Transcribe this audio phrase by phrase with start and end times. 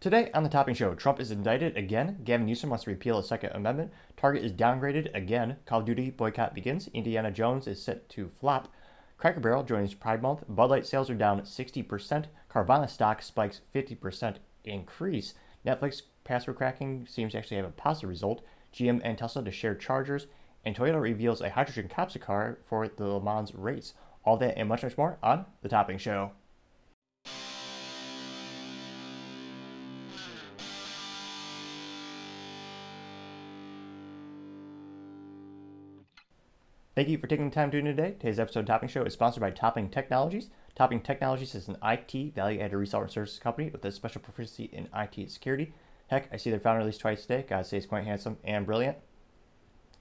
[0.00, 2.20] Today on the Topping Show, Trump is indicted again.
[2.24, 3.92] Gavin Newsom wants to repeal the Second Amendment.
[4.16, 5.58] Target is downgraded again.
[5.66, 6.88] Call of Duty boycott begins.
[6.94, 8.72] Indiana Jones is set to flop.
[9.18, 10.44] Cracker Barrel joins Pride Month.
[10.48, 12.24] Bud Light sales are down 60%.
[12.50, 15.34] Carvana stock spikes 50% increase.
[15.66, 18.42] Netflix password cracking seems to actually have a positive result.
[18.72, 20.28] GM and Tesla to share chargers.
[20.64, 23.92] And Toyota reveals a hydrogen capsule car for the Le Mans race.
[24.24, 26.32] All that and much, much more on the Topping Show.
[37.00, 38.10] Thank you for taking the time to tune in today.
[38.20, 40.50] Today's episode of Topping Show is sponsored by Topping Technologies.
[40.74, 44.86] Topping Technologies is an IT value-added reseller and services company with a special proficiency in
[44.94, 45.72] IT security.
[46.08, 47.46] Heck, I see their founder at least twice today.
[47.48, 48.98] Gotta say, he's quite handsome and brilliant.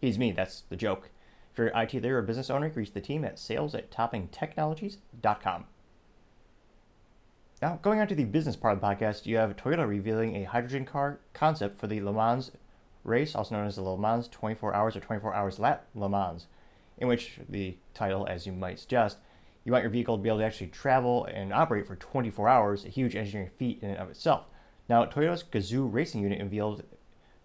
[0.02, 0.34] He's me.
[0.34, 1.09] That's the joke.
[1.54, 5.66] If you're an IT leader or business owner, reach the team at sales at toppingtechnologies.com.
[7.62, 10.43] Now, going on to the business part of the podcast, you have Toyota revealing a
[10.43, 12.52] hydrogen car concept for the Le Mans
[13.05, 16.46] race, also known as the Le Mans 24 Hours or 24 Hours Lap Le Mans
[17.00, 19.18] in which the title, as you might suggest,
[19.64, 22.86] you want your vehicle to be able to actually travel and operate for 24 hours,
[22.86, 24.46] a huge engineering feat in and of itself.
[24.88, 26.84] Now, Toyota's Gazoo Racing Unit unveiled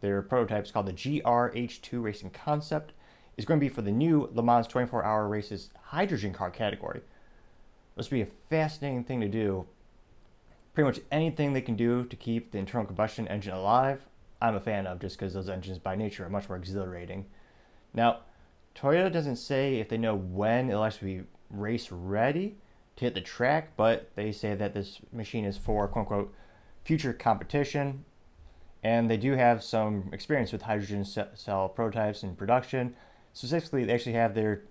[0.01, 2.93] their prototypes called the GRH2 Racing Concept.
[3.37, 7.01] is going to be for the new Le Mans 24 hour races hydrogen car category.
[7.97, 9.67] This will be a fascinating thing to do.
[10.73, 14.03] Pretty much anything they can do to keep the internal combustion engine alive,
[14.43, 17.27] I'm a fan of just because those engines by nature are much more exhilarating.
[17.95, 18.21] Now,
[18.75, 22.57] Toyota doesn't say if they know when it'll actually be race ready
[22.97, 26.35] to hit the track, but they say that this machine is for quote unquote
[26.85, 28.05] future competition.
[28.83, 32.95] And they do have some experience with hydrogen cell prototypes in production.
[33.33, 34.63] Specifically, they actually have their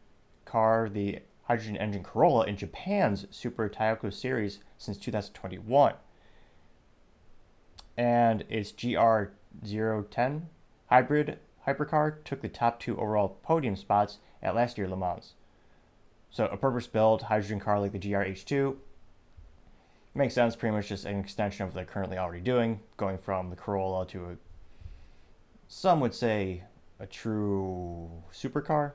[0.46, 5.96] car, the hydrogen engine Corolla, in Japan's Super Taikyu series since 2021.
[7.98, 10.42] And its GR010
[10.88, 15.34] hybrid hypercar took the top two overall podium spots at last year's Le Mans.
[16.30, 18.76] So a purpose-built hydrogen car like the GRH2
[20.16, 23.50] makes sense, pretty much just an extension of what they're currently already doing, going from
[23.50, 24.36] the Corolla to a,
[25.68, 26.64] some would say
[27.00, 28.94] a true supercar.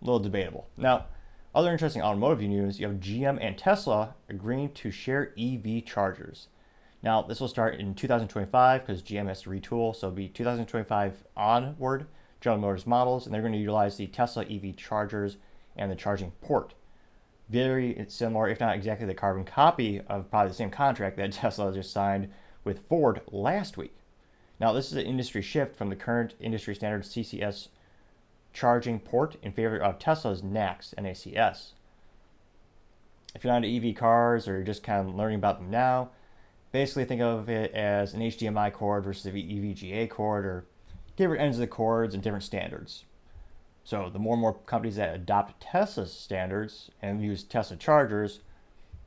[0.00, 0.68] A little debatable.
[0.76, 1.06] Now,
[1.54, 6.48] other interesting automotive news, you have GM and Tesla agreeing to share EV chargers.
[7.02, 11.24] Now, this will start in 2025 because GM has to retool, so it'll be 2025
[11.36, 12.06] onward,
[12.40, 15.36] General Motors models, and they're going to utilize the Tesla EV chargers
[15.76, 16.74] and the charging port.
[17.48, 21.72] Very similar, if not exactly the carbon copy of probably the same contract that Tesla
[21.72, 22.30] just signed
[22.64, 23.94] with Ford last week.
[24.60, 27.68] Now, this is an industry shift from the current industry standard CCS
[28.52, 31.72] charging port in favor of Tesla's NACS, NACS.
[33.34, 36.10] If you're not into EV cars or you're just kind of learning about them now,
[36.72, 40.66] basically think of it as an HDMI cord versus a EVGA cord or
[41.16, 43.04] different ends of the cords and different standards.
[43.84, 48.40] So the more and more companies that adopt Tesla's standards and use Tesla chargers,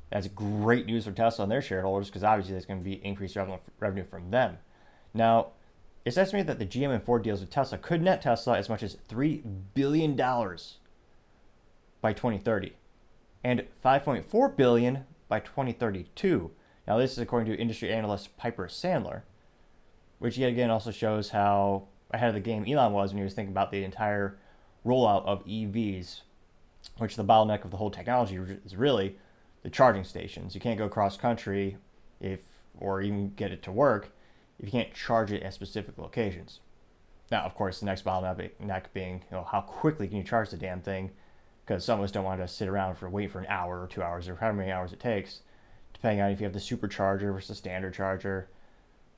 [0.10, 3.38] that's great news for Tesla and their shareholders because obviously there's going to be increased
[3.80, 4.58] revenue from them.
[5.14, 5.50] Now,
[6.04, 8.82] it's estimated that the GM and Ford deals with Tesla could net Tesla as much
[8.82, 9.44] as $3
[9.76, 12.74] billion by 2030
[13.44, 16.52] and 5.4 billion by 2032
[16.88, 19.22] now, this is according to industry analyst Piper Sandler,
[20.20, 23.34] which yet again also shows how ahead of the game Elon was when he was
[23.34, 24.38] thinking about the entire
[24.86, 26.22] rollout of EVs,
[26.98, 29.16] which the bottleneck of the whole technology is really
[29.62, 30.56] the charging stations.
[30.56, 31.78] You can't go cross country
[32.20, 32.40] if,
[32.80, 34.10] or even get it to work
[34.60, 36.60] if you can't charge it at specific locations.
[37.32, 40.58] Now, of course, the next bottleneck being, you know, how quickly can you charge the
[40.58, 41.12] damn thing?
[41.66, 43.88] Because some of us don't want to sit around for wait for an hour or
[43.88, 45.42] two hours or however many hours it takes
[45.94, 48.50] depending on if you have the supercharger versus standard charger.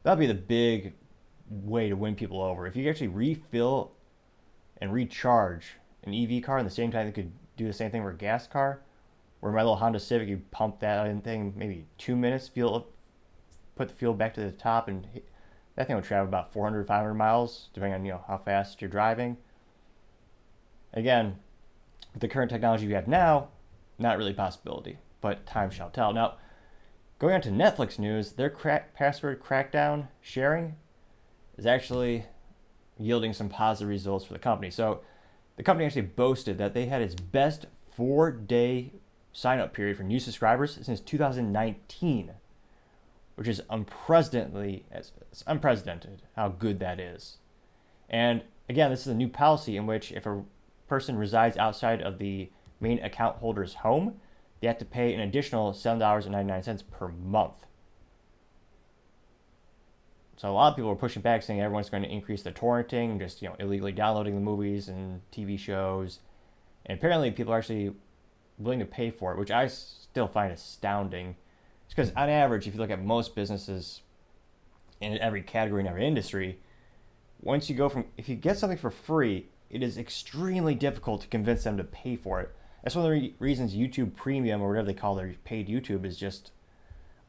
[0.03, 0.94] That'll be the big
[1.50, 2.67] way to win people over.
[2.67, 3.91] If you actually refill
[4.78, 8.01] and recharge an EV car in the same time, they could do the same thing
[8.01, 8.81] for a gas car.
[9.39, 12.88] Where my little Honda Civic, you pump that in thing maybe two minutes, fuel,
[13.75, 15.05] put the fuel back to the top, and
[15.75, 18.90] that thing will travel about 400, 500 miles, depending on you know how fast you're
[18.90, 19.37] driving.
[20.93, 21.37] Again,
[22.14, 23.49] with the current technology we have now,
[23.97, 26.14] not really possibility, but time shall tell.
[26.14, 26.35] Now,
[27.23, 30.75] Going on to Netflix news, their crack, password crackdown sharing
[31.58, 32.25] is actually
[32.99, 34.70] yielding some positive results for the company.
[34.70, 34.99] So
[35.55, 38.91] the company actually boasted that they had its best four day
[39.31, 42.34] sign up period for new subscribers since 2019,
[43.35, 45.14] which is unprecedentedly it's
[45.47, 47.37] unprecedented how good that is.
[48.09, 50.43] And again, this is a new policy in which if a
[50.90, 52.49] person resides outside of the
[52.81, 54.20] main account holder's home,
[54.63, 57.65] they have to pay an additional $7.99 per month.
[60.37, 63.19] So a lot of people are pushing back, saying everyone's going to increase the torrenting,
[63.19, 66.19] just you know illegally downloading the movies and TV shows,
[66.85, 67.93] and apparently people are actually
[68.57, 71.35] willing to pay for it, which I still find astounding.
[71.83, 73.99] It's because on average, if you look at most businesses
[75.01, 76.59] in every category in every industry,
[77.41, 81.27] once you go from if you get something for free, it is extremely difficult to
[81.27, 82.55] convince them to pay for it.
[82.84, 86.06] That's one of the re- reasons YouTube Premium or whatever they call their paid YouTube
[86.06, 86.52] is just.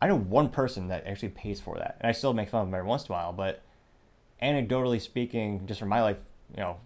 [0.03, 2.67] I know one person that actually pays for that, and I still make fun of
[2.67, 3.33] them every once in a while.
[3.33, 3.62] But
[4.43, 6.19] anecdotally speaking, just from my life,
[6.55, 6.79] you know,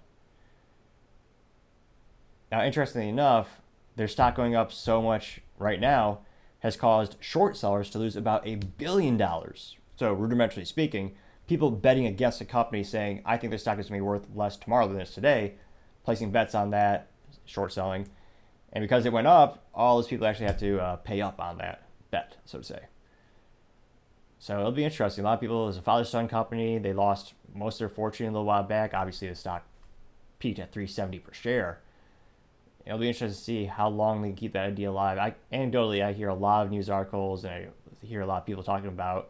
[2.51, 3.61] Now, interestingly enough,
[3.95, 6.19] their stock going up so much right now
[6.59, 9.77] has caused short sellers to lose about a billion dollars.
[9.97, 11.15] So, rudimentarily speaking,
[11.47, 14.27] people betting against a company saying, I think the stock is going to be worth
[14.33, 15.55] less tomorrow than it is today,
[16.03, 17.07] placing bets on that,
[17.45, 18.07] short selling.
[18.71, 21.57] And because it went up, all those people actually have to uh, pay up on
[21.57, 22.79] that bet, so to say.
[24.39, 25.23] So it'll be interesting.
[25.23, 26.77] A lot of people, it's a father son company.
[26.77, 28.93] They lost most of their fortune a little while back.
[28.93, 29.65] Obviously, the stock
[30.39, 31.79] peaked at 370 per share.
[32.85, 35.17] It'll be interesting to see how long they can keep that idea alive.
[35.17, 37.67] I, anecdotally, I hear a lot of news articles and I
[38.01, 39.29] hear a lot of people talking about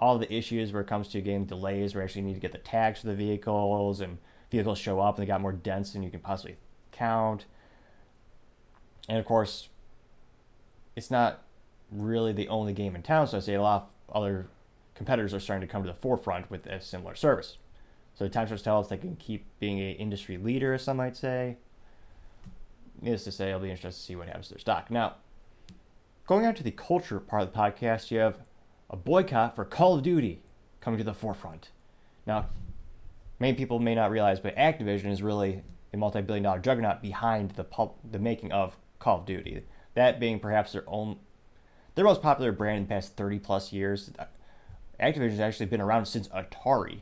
[0.00, 2.52] all the issues where it comes to getting delays where you actually need to get
[2.52, 4.18] the tags for the vehicles and
[4.54, 6.56] vehicles show up and they got more dense than you can possibly
[6.92, 7.44] count.
[9.08, 9.68] And of course,
[10.96, 11.42] it's not
[11.90, 14.46] really the only game in town, so I say a lot of other
[14.94, 17.58] competitors are starting to come to the forefront with a similar service.
[18.14, 21.16] So time shows tell us they can keep being an industry leader, as some might
[21.16, 21.56] say.
[23.02, 24.88] Needless to say, I'll be interested to see what happens to their stock.
[24.88, 25.16] Now,
[26.26, 28.38] going on to the culture part of the podcast, you have
[28.88, 30.42] a boycott for Call of Duty
[30.80, 31.70] coming to the forefront.
[32.24, 32.46] Now,
[33.38, 37.64] many people may not realize, but Activision is really a multi-billion dollar juggernaut behind the
[37.64, 39.62] pul- the making of Call of Duty.
[39.94, 41.18] That being perhaps their own
[41.94, 44.10] their most popular brand in the past 30 plus years.
[44.18, 44.24] Uh,
[45.00, 47.00] Activision has actually been around since Atari.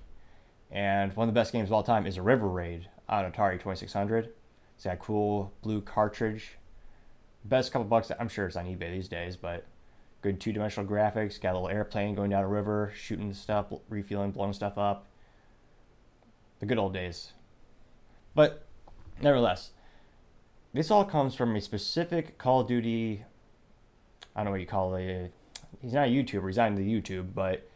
[0.71, 4.31] And one of the best games of all time is River Raid on Atari 2600.
[4.75, 6.57] It's that cool blue cartridge.
[7.45, 9.67] Best couple bucks, I'm sure it's on eBay these days, but
[10.23, 11.41] good two dimensional graphics.
[11.41, 15.07] Got a little airplane going down a river, shooting stuff, refueling, blowing stuff up.
[16.63, 17.33] The good old days.
[18.37, 18.65] But
[19.21, 19.73] nevertheless,
[20.73, 23.25] this all comes from a specific Call of Duty.
[24.37, 25.33] I don't know what you call it.
[25.81, 26.47] He's not a YouTuber.
[26.47, 27.69] He's not into YouTube, but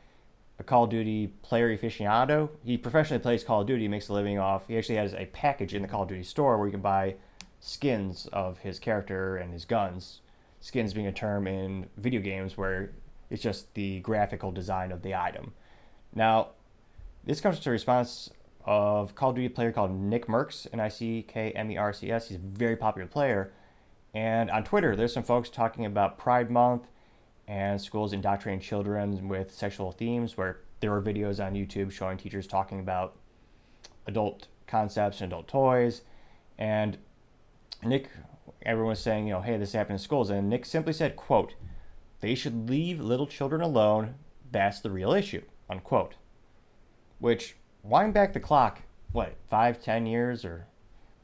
[0.61, 2.49] a Call of Duty player aficionado.
[2.64, 3.88] He professionally plays Call of Duty.
[3.88, 4.69] Makes a living off.
[4.69, 7.16] He actually has a package in the Call of Duty store where you can buy
[7.59, 10.21] skins of his character and his guns
[10.61, 12.93] skins being a term in video games where
[13.31, 15.55] it's just the graphical design of the item.
[16.14, 16.50] Now,
[17.25, 18.31] this comes to a response
[18.66, 21.92] of Call of Duty player called Nick Mercs, N I C K M E R
[21.92, 22.28] C S.
[22.28, 23.52] He's a very popular player.
[24.12, 26.88] And on Twitter, there's some folks talking about Pride Month
[27.46, 32.46] and schools indoctrinating children with sexual themes, where there are videos on YouTube showing teachers
[32.46, 33.16] talking about
[34.06, 36.02] adult concepts and adult toys.
[36.58, 36.99] And
[37.82, 38.11] Nick
[38.66, 40.28] everyone was saying, you know, hey, this happened in schools.
[40.28, 41.54] And Nick simply said, quote,
[42.20, 44.16] they should leave little children alone.
[44.50, 46.14] That's the real issue, unquote.
[47.18, 47.56] Which,
[47.88, 50.45] wind back the clock, what, five, ten years?
[50.45, 50.66] Or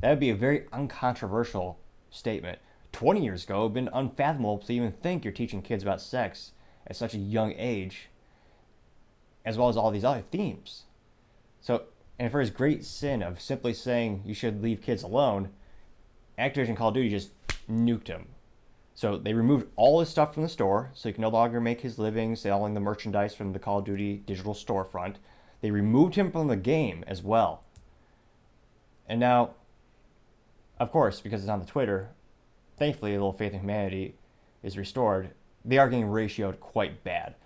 [0.01, 1.79] that would be a very uncontroversial
[2.11, 2.59] statement.
[2.93, 6.01] 20 years ago, it would have been unfathomable to even think you're teaching kids about
[6.01, 6.53] sex
[6.87, 8.09] at such a young age,
[9.45, 10.85] as well as all these other themes.
[11.61, 11.85] So,
[12.19, 15.51] and for his great sin of simply saying you should leave kids alone,
[16.39, 17.31] Activision Call of Duty just
[17.69, 18.27] nuked him.
[18.95, 21.81] So they removed all his stuff from the store, so he can no longer make
[21.81, 25.17] his living selling the merchandise from the Call of Duty digital storefront.
[25.63, 27.63] They removed him from the game as well.
[29.09, 29.53] And now,
[30.79, 32.11] of course, because it's on the Twitter,
[32.79, 34.17] thankfully a little faith in humanity
[34.63, 35.31] is restored.
[35.65, 37.37] They are getting ratioed quite bad.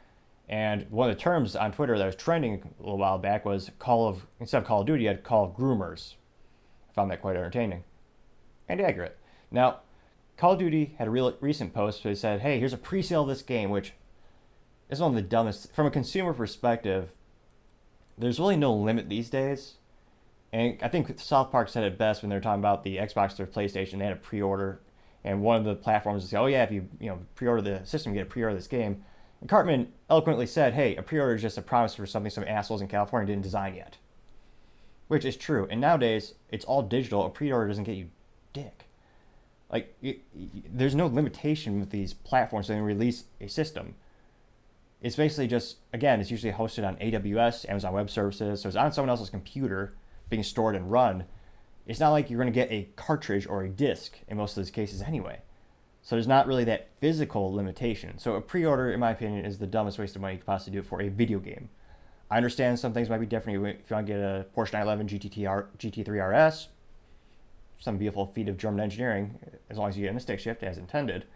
[0.48, 3.70] And one of the terms on Twitter that was trending a little while back was
[3.78, 6.14] Call of instead of Call of Duty, you had Call of Groomers.
[6.88, 7.84] I found that quite entertaining
[8.68, 9.18] and accurate.
[9.50, 9.80] Now,
[10.36, 13.22] Call of Duty had a real recent post where they said, "Hey, here's a pre-sale
[13.22, 13.92] of this game," which
[14.88, 17.10] is one of the dumbest from a consumer perspective.
[18.18, 19.74] There's really no limit these days,
[20.52, 23.38] and I think South Park said it best when they were talking about the Xbox
[23.38, 23.98] or PlayStation.
[23.98, 24.80] They had a pre-order,
[25.22, 28.12] and one of the platforms said, "Oh yeah, if you you know pre-order the system,
[28.12, 29.04] you get a pre-order this game."
[29.40, 32.80] And Cartman eloquently said, "Hey, a pre-order is just a promise for something some assholes
[32.80, 33.98] in California didn't design yet,"
[35.08, 35.66] which is true.
[35.70, 37.26] And nowadays, it's all digital.
[37.26, 38.08] A pre-order doesn't get you
[38.54, 38.84] dick.
[39.70, 43.96] Like, it, it, there's no limitation with these platforms they release a system.
[45.02, 48.92] It's basically just, again, it's usually hosted on AWS, Amazon Web Services, so it's on
[48.92, 49.94] someone else's computer
[50.30, 51.24] being stored and run.
[51.86, 54.64] It's not like you're going to get a cartridge or a disk in most of
[54.64, 55.40] these cases anyway.
[56.02, 58.18] So there's not really that physical limitation.
[58.18, 60.78] So a pre-order, in my opinion, is the dumbest waste of money you could possibly
[60.78, 61.68] do for a video game.
[62.30, 63.56] I understand some things might be different.
[63.64, 66.68] If you want to get a Porsche 911 GT3 GT3 RS,
[67.78, 69.38] some beautiful feat of German engineering,
[69.68, 71.26] as long as you get in a stick shift as intended,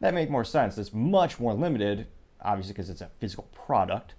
[0.00, 0.78] that make more sense.
[0.78, 2.06] It's much more limited,
[2.42, 4.14] obviously because it's a physical product.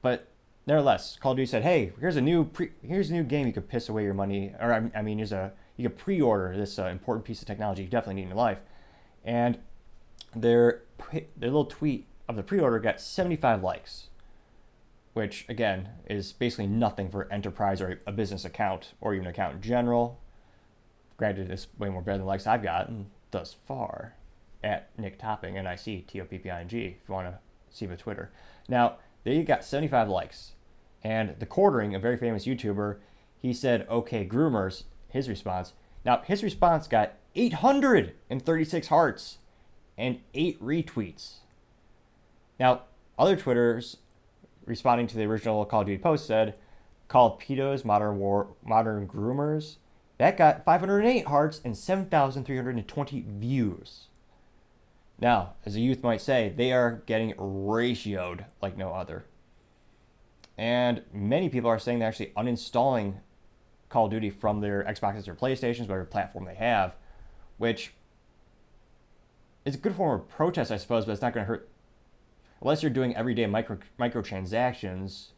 [0.00, 0.28] But
[0.66, 3.52] nevertheless, Call of Duty said, "Hey, here's a new pre- here's a new game you
[3.52, 6.78] could piss away your money, or I, I mean, here's a you could pre-order this
[6.78, 8.58] uh, important piece of technology you definitely need in your life."
[9.24, 9.58] And
[10.34, 14.08] their their little tweet of the pre-order got 75 likes,
[15.14, 19.62] which again is basically nothing for enterprise or a business account or even account in
[19.62, 20.18] general.
[21.16, 24.14] Granted, it's way more better than likes I've gotten thus far
[24.62, 27.14] at Nick Topping, N I C T O P P I N G, if you
[27.14, 27.38] want to
[27.70, 28.30] see my Twitter.
[28.68, 30.52] Now, they got 75 likes.
[31.02, 32.98] And the quartering, a very famous YouTuber,
[33.36, 35.72] he said, okay, groomers, his response.
[36.04, 39.38] Now, his response got 836 hearts
[39.98, 41.34] and 8 retweets.
[42.60, 42.82] Now,
[43.18, 43.96] other Twitters
[44.64, 46.54] responding to the original Call of Duty post said,
[47.08, 49.76] called pedos modern war modern groomers
[50.18, 54.06] that got 508 hearts and 7,320 views.
[55.22, 59.24] Now, as a youth might say, they are getting ratioed like no other.
[60.58, 63.18] And many people are saying they're actually uninstalling
[63.88, 66.96] Call of Duty from their Xboxes or PlayStations, whatever platform they have,
[67.56, 67.92] which
[69.64, 71.68] is a good form of protest, I suppose, but it's not going to hurt.
[72.60, 75.28] Unless you're doing everyday micro microtransactions,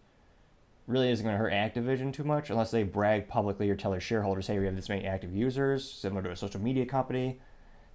[0.86, 4.00] really isn't going to hurt Activision too much unless they brag publicly or tell their
[4.00, 7.38] shareholders, hey, we have this many active users, similar to a social media company,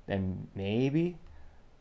[0.05, 1.17] then maybe.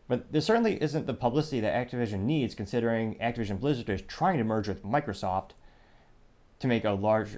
[0.09, 4.45] But this certainly isn't the publicity that Activision needs, considering Activision Blizzard is trying to
[4.45, 5.51] merge with Microsoft
[6.61, 7.37] to make a large,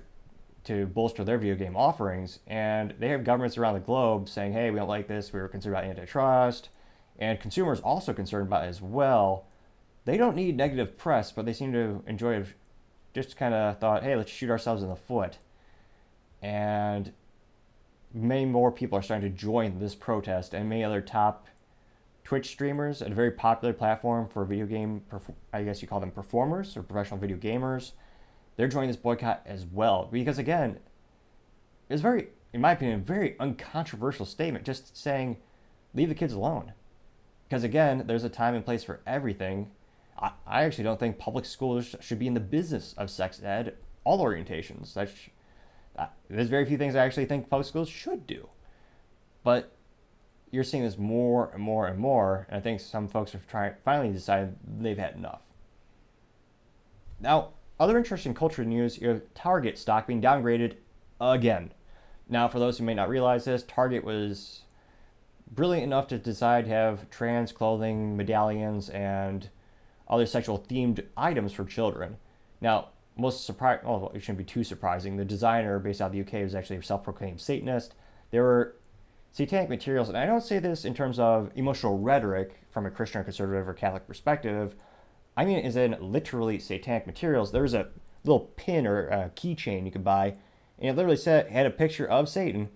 [0.64, 2.38] to bolster their video game offerings.
[2.46, 5.48] And they have governments around the globe saying, hey, we don't like this, we were
[5.48, 6.68] concerned about antitrust.
[7.18, 9.46] And consumers also concerned about it as well.
[10.04, 12.44] They don't need negative press, but they seem to enjoy
[13.12, 15.38] just kind of thought, hey, let's shoot ourselves in the foot.
[16.40, 17.12] And
[18.14, 21.48] many more people are starting to join this protest, and many other top
[22.24, 25.02] Twitch streamers, a very popular platform for video game,
[25.52, 27.92] I guess you call them performers or professional video gamers,
[28.56, 30.08] they're joining this boycott as well.
[30.10, 30.78] Because again,
[31.88, 35.38] it's very, in my opinion, a very uncontroversial statement, just saying,
[35.94, 36.72] leave the kids alone.
[37.48, 39.70] Because again, there's a time and place for everything
[40.20, 43.76] I, I actually don't think public schools should be in the business of sex ed,
[44.04, 44.94] all orientations.
[44.94, 45.12] That's,
[45.98, 48.48] uh, there's very few things I actually think public schools should do.
[49.42, 49.72] But
[50.50, 53.74] you're seeing this more and more and more, and I think some folks have trying
[53.84, 55.42] finally decided they've had enough.
[57.20, 60.74] Now, other interesting culture news: you have Target stock being downgraded
[61.20, 61.72] again.
[62.28, 64.62] Now, for those who may not realize this, Target was
[65.50, 69.48] brilliant enough to decide to have trans clothing, medallions, and
[70.08, 72.16] other sexual themed items for children.
[72.60, 75.16] Now, most surprising, well, it shouldn't be too surprising.
[75.16, 77.94] The designer based out of the UK was actually a self proclaimed Satanist.
[78.30, 78.76] There were
[79.32, 83.20] satanic materials, and I don't say this in terms of emotional rhetoric from a Christian
[83.20, 84.74] or conservative or Catholic perspective.
[85.36, 87.52] I mean, as in literally satanic materials.
[87.52, 87.88] There was a
[88.24, 90.34] little pin or a keychain you could buy,
[90.78, 92.68] and it literally said had a picture of Satan,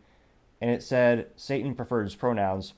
[0.61, 2.75] and it said Satan prefers pronouns,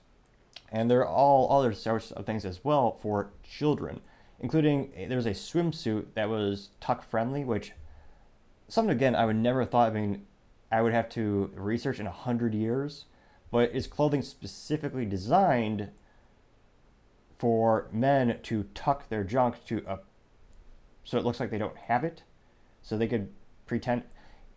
[0.72, 4.00] and there are all other sorts of things as well for children
[4.40, 7.72] including eh, there was a swimsuit that was tuck friendly, which
[8.68, 9.90] something again I would never thought.
[9.90, 10.26] I mean,
[10.70, 13.06] I would have to research in a hundred years,
[13.56, 15.88] but is clothing specifically designed
[17.38, 20.00] for men to tuck their junk to a
[21.04, 22.22] so it looks like they don't have it,
[22.82, 23.28] so they could
[23.64, 24.02] pretend.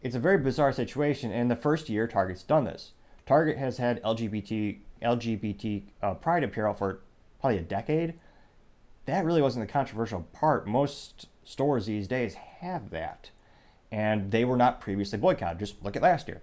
[0.02, 1.32] It's a very bizarre situation.
[1.32, 2.92] And the first year, Target's done this.
[3.26, 7.00] Target has had LGBT LGBT uh, pride apparel for
[7.40, 8.16] probably a decade
[9.06, 10.68] that really wasn't the controversial part.
[10.68, 13.32] Most stores these days have that.
[13.94, 15.60] And they were not previously boycotted.
[15.60, 16.42] Just look at last year.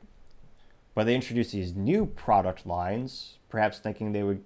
[0.97, 4.43] But they introduced these new product lines, perhaps thinking they would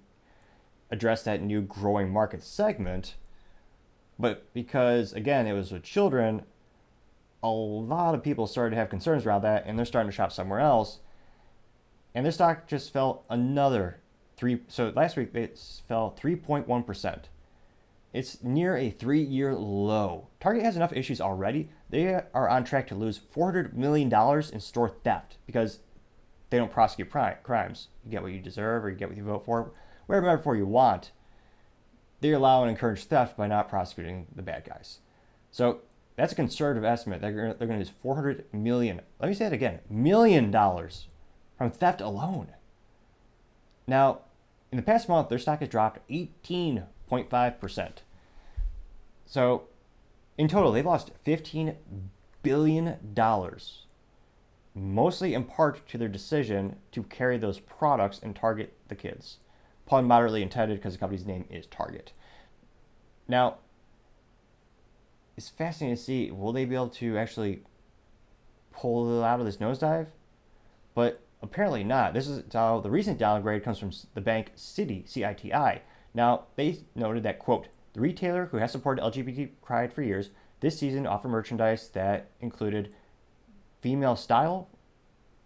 [0.91, 3.15] address that new growing market segment.
[4.19, 6.43] But because, again, it was with children,
[7.41, 10.33] a lot of people started to have concerns around that and they're starting to shop
[10.33, 10.99] somewhere else.
[12.17, 14.01] And their stock just fell another
[14.37, 14.63] three.
[14.67, 17.19] So last week it fell 3.1%.
[18.13, 20.27] It's near a three year low.
[20.41, 21.71] Target has enough issues already.
[21.91, 24.13] They are on track to lose $400 million
[24.53, 25.79] in store theft because
[26.51, 27.89] they don't prosecute crimes.
[28.05, 29.73] You get what you deserve or you get what you vote for,
[30.07, 31.13] whatever metaphor you want.
[32.21, 34.99] They allow and encourage theft by not prosecuting the bad guys.
[35.51, 35.81] So
[36.17, 37.21] that's a conservative estimate.
[37.21, 39.01] They're going, they're to lose 400 million.
[39.21, 41.07] Let me say it again: million dollars
[41.57, 42.49] from theft alone.
[43.87, 44.21] Now,
[44.71, 47.91] in the past month, their stock has dropped 18.5%.
[49.27, 49.65] So,
[50.39, 51.75] in total, they've lost $15
[52.43, 52.99] billion,
[54.81, 59.39] mostly in part to their decision to carry those products and target the kids.
[59.87, 62.13] Pun moderately intended because the company's name is Target.
[63.29, 63.59] Now,
[65.37, 67.63] it's fascinating to see will they be able to actually
[68.73, 70.07] pull out of this nosedive?
[70.95, 72.15] But apparently not.
[72.15, 75.83] This is how the recent downgrade comes from the bank Citi, C-I-T-I.
[76.15, 80.79] Now they noted that quote the retailer who has supported LGBT pride for years this
[80.79, 82.93] season offered merchandise that included
[83.81, 84.69] female style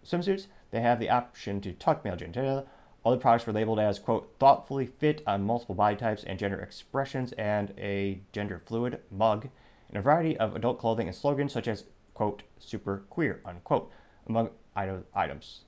[0.05, 0.47] swimsuits.
[0.71, 2.67] They have the option to tuck male genitalia.
[3.05, 7.33] Other products were labeled as quote thoughtfully fit on multiple body types and gender expressions
[7.33, 9.49] and a gender fluid mug
[9.89, 13.91] and a variety of adult clothing and slogans such as quote super queer unquote
[14.27, 15.65] among items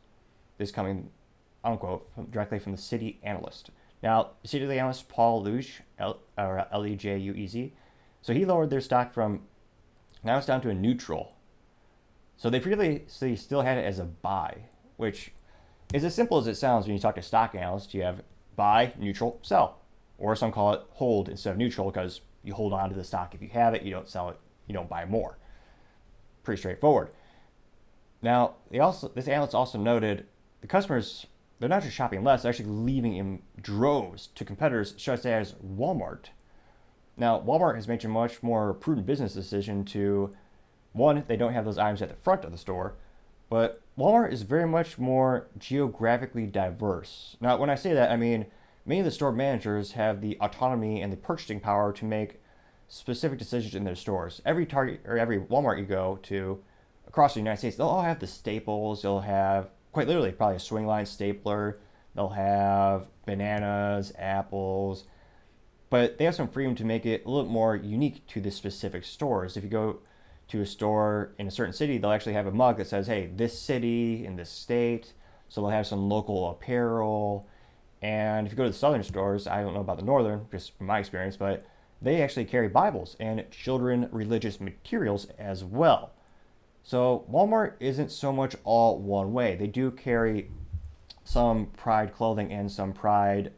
[0.59, 1.11] This coming,
[1.63, 3.71] unquote, from, directly from the Citi analyst.
[4.03, 7.73] Now, Citi analyst Paul Lejuez, L, or uh, L E J U E Z,
[8.23, 9.43] so he lowered their stock from,
[10.25, 11.36] now it's down to a neutral.
[12.37, 14.59] So they previously still had it as a buy,
[14.97, 15.33] which
[15.95, 17.95] is as simple as it sounds when you talk to stock analysts.
[17.95, 18.23] You have
[18.57, 19.81] buy, neutral, sell.
[20.19, 23.35] Or some call it hold instead of neutral because you hold on to the stock
[23.35, 25.39] if you have it, you don't sell it, you don't buy more.
[26.43, 27.11] Pretty straightforward.
[28.23, 30.27] Now, they also this analyst also noted
[30.61, 31.27] the customers
[31.59, 36.27] they're not just shopping less, they're actually leaving in droves to competitors such as Walmart.
[37.17, 40.35] Now, Walmart has made a much more prudent business decision to
[40.97, 42.95] one, they don't have those items at the front of the store,
[43.49, 47.37] but Walmart is very much more geographically diverse.
[47.41, 48.47] Now, when I say that, I mean
[48.85, 52.41] many of the store managers have the autonomy and the purchasing power to make
[52.89, 54.41] specific decisions in their stores.
[54.45, 56.63] Every Target or every Walmart you go to
[57.07, 60.59] across the United States, they'll all have the staples, they'll have quite literally probably a
[60.59, 61.79] Swingline stapler.
[62.15, 65.05] They'll have bananas, apples,
[65.91, 69.05] but they have some freedom to make it a little more unique to the specific
[69.05, 69.57] stores.
[69.57, 69.99] If you go
[70.49, 73.31] to a store in a certain city, they'll actually have a mug that says, hey,
[73.35, 75.13] this city in this state.
[75.49, 77.47] So they'll have some local apparel.
[78.03, 80.77] And if you go to the southern stores, I don't know about the northern, just
[80.77, 81.67] from my experience, but
[82.03, 86.13] they actually carry Bibles and children religious materials as well.
[86.83, 89.57] So Walmart isn't so much all one way.
[89.57, 90.51] They do carry
[91.25, 93.53] some Pride clothing and some Pride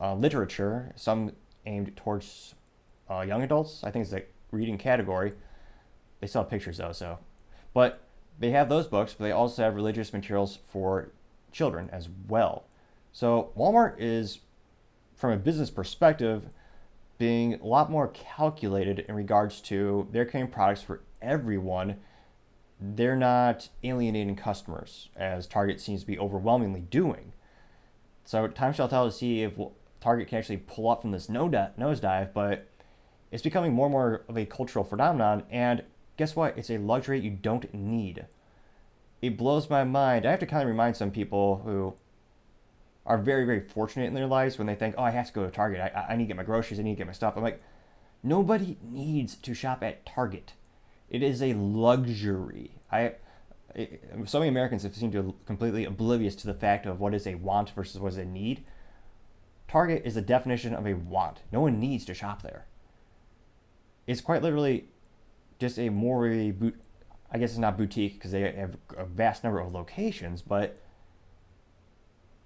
[0.00, 1.32] uh, literature, some
[1.66, 2.54] aimed towards
[3.10, 3.84] uh, young adults.
[3.84, 5.32] I think it's a reading category.
[6.20, 7.18] They sell pictures though, so.
[7.72, 8.00] But
[8.38, 11.10] they have those books, but they also have religious materials for
[11.52, 12.64] children as well.
[13.12, 14.38] So Walmart is,
[15.14, 16.44] from a business perspective,
[17.18, 21.96] being a lot more calculated in regards to they're carrying products for everyone
[22.80, 27.32] they're not alienating customers as Target seems to be overwhelmingly doing.
[28.24, 29.52] So time shall tell to see if
[30.00, 32.66] Target can actually pull up from this nosedive, but
[33.30, 35.44] it's becoming more and more of a cultural phenomenon.
[35.50, 35.82] And
[36.20, 36.58] guess what?
[36.58, 38.26] It's a luxury you don't need.
[39.22, 40.26] It blows my mind.
[40.26, 41.94] I have to kind of remind some people who
[43.06, 45.46] are very, very fortunate in their lives when they think, oh, I have to go
[45.46, 45.80] to Target.
[45.80, 46.78] I, I need to get my groceries.
[46.78, 47.38] I need to get my stuff.
[47.38, 47.62] I'm like,
[48.22, 50.52] nobody needs to shop at Target.
[51.08, 52.72] It is a luxury.
[52.92, 53.14] I
[53.74, 57.26] it, so many Americans have seemed to completely oblivious to the fact of what is
[57.26, 58.62] a want versus what is a need.
[59.68, 61.38] Target is a definition of a want.
[61.50, 62.66] No one needs to shop there.
[64.06, 64.88] It's quite literally
[65.60, 66.26] just a more
[67.32, 70.80] I guess it's not boutique because they have a vast number of locations, but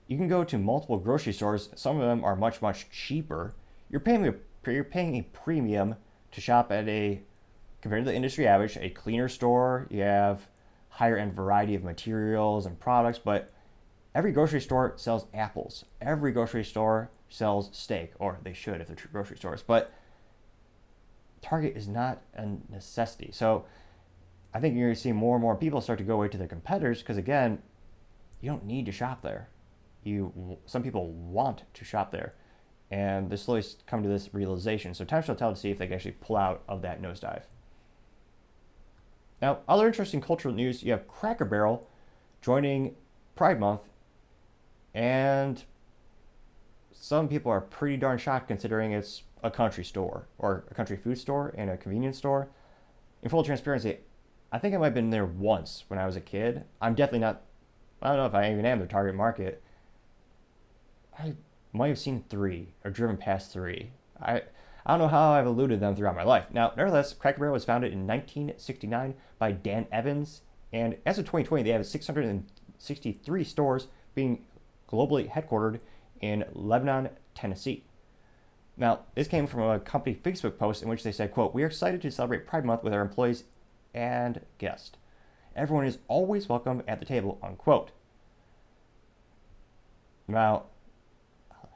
[0.07, 1.71] you can go to multiple grocery stores.
[1.75, 3.55] Some of them are much much cheaper.
[3.89, 4.35] You're paying a,
[4.71, 5.95] you're paying a premium
[6.33, 7.23] to shop at a
[7.81, 10.49] compared to the industry average, a cleaner store, you have
[10.89, 13.53] higher end variety of materials and products, but
[14.15, 15.85] every grocery store sells apples.
[16.01, 19.63] Every grocery store sells steak, or they should if they're true grocery stores.
[19.63, 19.93] But
[21.45, 23.31] Target is not a necessity.
[23.31, 23.67] So
[24.55, 26.39] I think you're going to see more and more people start to go away to
[26.39, 27.61] their competitors because again,
[28.41, 29.49] you don't need to shop there.
[30.05, 32.35] You some people want to shop there,
[32.91, 34.95] and they slowly come to this realization.
[34.95, 37.43] So time shall tell to see if they can actually pull out of that nosedive.
[39.43, 41.87] Now, other interesting cultural news: you have Cracker Barrel
[42.41, 42.95] joining
[43.35, 43.83] Pride Month,
[44.95, 45.63] and
[46.93, 51.19] some people are pretty darn shocked considering it's a country store or a country food
[51.19, 52.49] store and a convenience store.
[53.23, 53.99] In full transparency,
[54.51, 56.65] I think I might have been there once when I was a kid.
[56.81, 57.43] I'm definitely not,
[58.03, 59.63] I don't know if I even am the target market.
[61.19, 61.35] I
[61.73, 63.93] might have seen three or driven past three.
[64.21, 64.43] I,
[64.87, 66.47] I don't know how I've eluded them throughout my life.
[66.51, 70.41] Now, nevertheless, Cracker Barrel was founded in 1969 by Dan Evins,
[70.73, 74.45] and as of 2020, they have 663 stores being
[74.91, 75.81] globally headquartered
[76.21, 77.85] in Lebanon, Tennessee.
[78.77, 81.67] Now, this came from a company Facebook post in which they said, quote, We are
[81.67, 83.45] excited to celebrate Pride Month with our employees
[83.95, 84.97] and guests.
[85.55, 87.93] Everyone is always welcome at the table, unquote.
[90.27, 90.65] Now,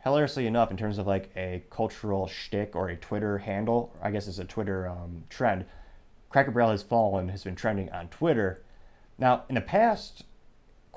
[0.02, 4.26] hilariously enough, in terms of like a cultural shtick or a Twitter handle, I guess
[4.26, 5.66] it's a Twitter um, trend,
[6.30, 8.62] Cracker Barrel has fallen, has been trending on Twitter.
[9.18, 10.24] Now, in the past,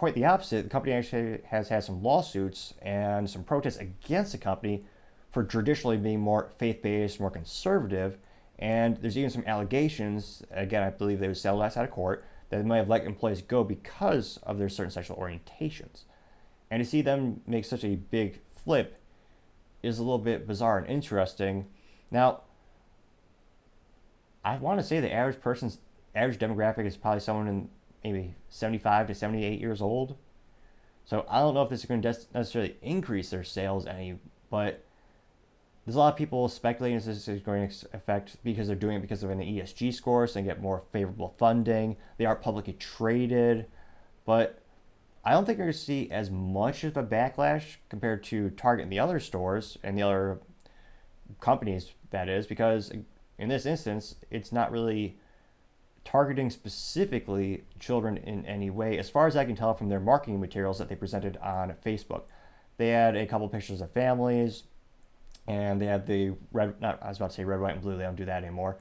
[0.02, 0.64] quite the opposite.
[0.64, 4.84] The company actually has had some lawsuits and some protests against the company
[5.32, 8.17] for traditionally being more faith based, more conservative.
[8.60, 12.58] And there's even some allegations, again, I believe they were settled outside of court, that
[12.58, 16.04] they might have let employees go because of their certain sexual orientations.
[16.70, 19.02] And to see them make such a big flip
[19.82, 21.65] is a little bit bizarre and interesting.
[22.12, 22.41] Now,
[24.44, 25.80] I want to say the average person's
[26.15, 27.70] average demographic is probably someone in
[28.04, 30.15] maybe 75 to 78 years old.
[31.06, 34.84] So I don't know if this is going to necessarily increase their sales any, but
[35.86, 39.02] there's a lot of people speculating this is going to affect because they're doing it
[39.02, 41.98] because of an ESG score, so they get more favorable funding.
[42.17, 43.65] They aren't publicly traded,
[44.26, 44.62] but
[45.24, 48.84] I don't think you're going to see as much of a backlash compared to Target
[48.84, 50.39] and the other stores and the other
[51.39, 52.91] companies, that is, because
[53.39, 55.17] in this instance, it's not really
[56.04, 60.39] targeting specifically children in any way, as far as I can tell from their marketing
[60.39, 62.24] materials that they presented on Facebook.
[62.78, 64.63] They had a couple pictures of families,
[65.47, 66.80] and they had the red.
[66.82, 67.97] Not I was about to say red, white, and blue.
[67.97, 68.77] They don't do that anymore.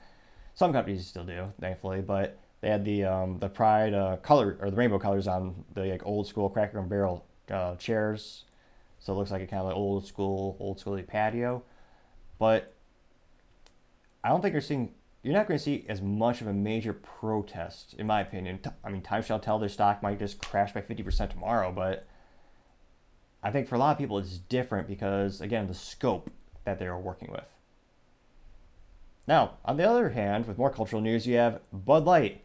[0.55, 4.71] Some companies still do, thankfully, but they had the um, the pride uh, color or
[4.71, 8.45] the rainbow colors on the like old school Cracker and Barrel uh, chairs,
[8.99, 11.63] so it looks like a kind of like old school old schooly patio.
[12.39, 12.75] But
[14.23, 16.95] I don't think you're seeing you're not going to see as much of a major
[16.95, 18.61] protest, in my opinion.
[18.83, 19.59] I mean, time shall tell.
[19.59, 22.07] Their stock might just crash by 50% tomorrow, but
[23.43, 26.31] I think for a lot of people it's different because, again, the scope
[26.65, 27.45] that they're working with.
[29.27, 32.43] Now, on the other hand, with more cultural news, you have Bud Light.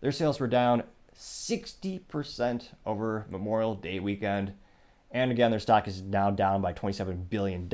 [0.00, 0.82] Their sales were down
[1.16, 4.54] 60% over Memorial Day weekend.
[5.10, 7.68] And again, their stock is now down by $27 billion.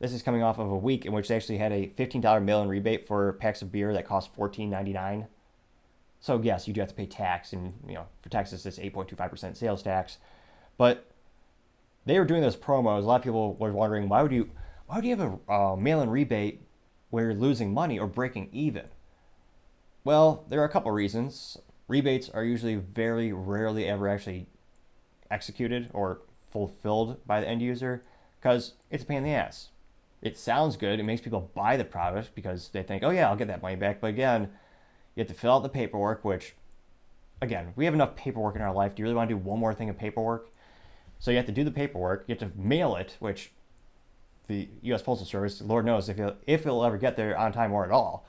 [0.00, 2.68] This is coming off of a week in which they actually had a $15 mail-in
[2.68, 5.28] rebate for packs of beer that cost $14.99.
[6.24, 9.56] So yes, you do have to pay tax, and you know for Texas it's 8.25%
[9.56, 10.16] sales tax.
[10.78, 11.06] But
[12.06, 13.02] they were doing those promos.
[13.02, 14.50] A lot of people were wondering why would you
[14.86, 16.62] why would you have a uh, mail-in rebate
[17.10, 18.86] where you're losing money or breaking even?
[20.04, 21.58] Well, there are a couple reasons.
[21.88, 24.46] Rebates are usually very rarely ever actually
[25.30, 26.20] executed or
[26.50, 28.02] fulfilled by the end user
[28.40, 29.70] because it's a pain in the ass
[30.24, 30.98] it sounds good.
[30.98, 33.76] It makes people buy the product because they think, oh, yeah, I'll get that money
[33.76, 34.00] back.
[34.00, 34.48] But again,
[35.14, 36.54] you have to fill out the paperwork, which,
[37.42, 38.94] again, we have enough paperwork in our life.
[38.94, 40.48] Do you really want to do one more thing of paperwork?
[41.18, 42.24] So you have to do the paperwork.
[42.26, 43.52] You have to mail it, which
[44.46, 45.02] the U.S.
[45.02, 47.90] Postal Service, Lord knows if it'll, if it'll ever get there on time or at
[47.90, 48.26] all.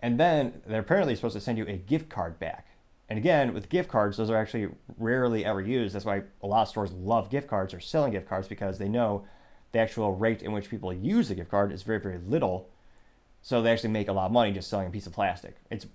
[0.00, 2.66] And then they're apparently supposed to send you a gift card back.
[3.08, 5.94] And again, with gift cards, those are actually rarely ever used.
[5.94, 8.88] That's why a lot of stores love gift cards or selling gift cards because they
[8.88, 9.24] know
[9.72, 12.68] the actual rate in which people use the gift card is very, very little.
[13.42, 15.56] So they actually make a lot of money just selling a piece of plastic.
[15.70, 15.86] It's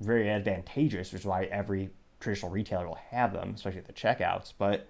[0.00, 4.52] very advantageous, which is why every traditional retailer will have them, especially at the checkouts.
[4.56, 4.86] But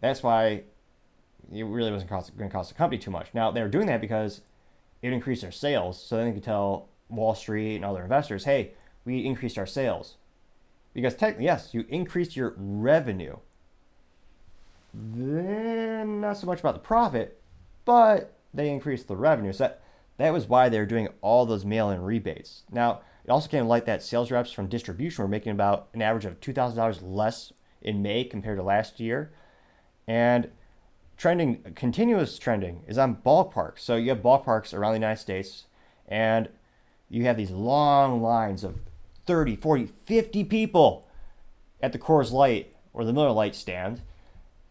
[0.00, 0.62] that's why
[1.52, 3.28] it really wasn't going to cost the company too much.
[3.34, 4.42] Now, they were doing that because
[5.02, 6.02] it increased their sales.
[6.02, 8.72] So then they could tell Wall Street and other investors, hey,
[9.04, 10.16] we increased our sales.
[10.92, 13.36] Because technically, yes, you increased your revenue.
[14.92, 17.40] Then not so much about the profit,
[17.84, 19.52] but they increased the revenue.
[19.52, 19.82] So that,
[20.18, 22.64] that was why they were doing all those mail-in rebates.
[22.70, 26.02] Now, it also came to light that sales reps from distribution were making about an
[26.02, 29.32] average of $2,000 less in May compared to last year.
[30.08, 30.50] And
[31.20, 33.80] trending, continuous trending, is on ballparks.
[33.80, 35.66] So you have ballparks around the United States,
[36.08, 36.48] and
[37.10, 38.78] you have these long lines of
[39.26, 41.06] 30, 40, 50 people
[41.82, 44.00] at the Coors Light or the Miller Lite stand.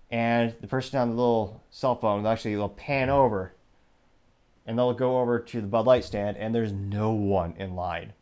[0.10, 3.54] And the person on the little cell phone will actually will pan over
[4.66, 8.14] and they'll go over to the Bud Light stand and there's no one in line,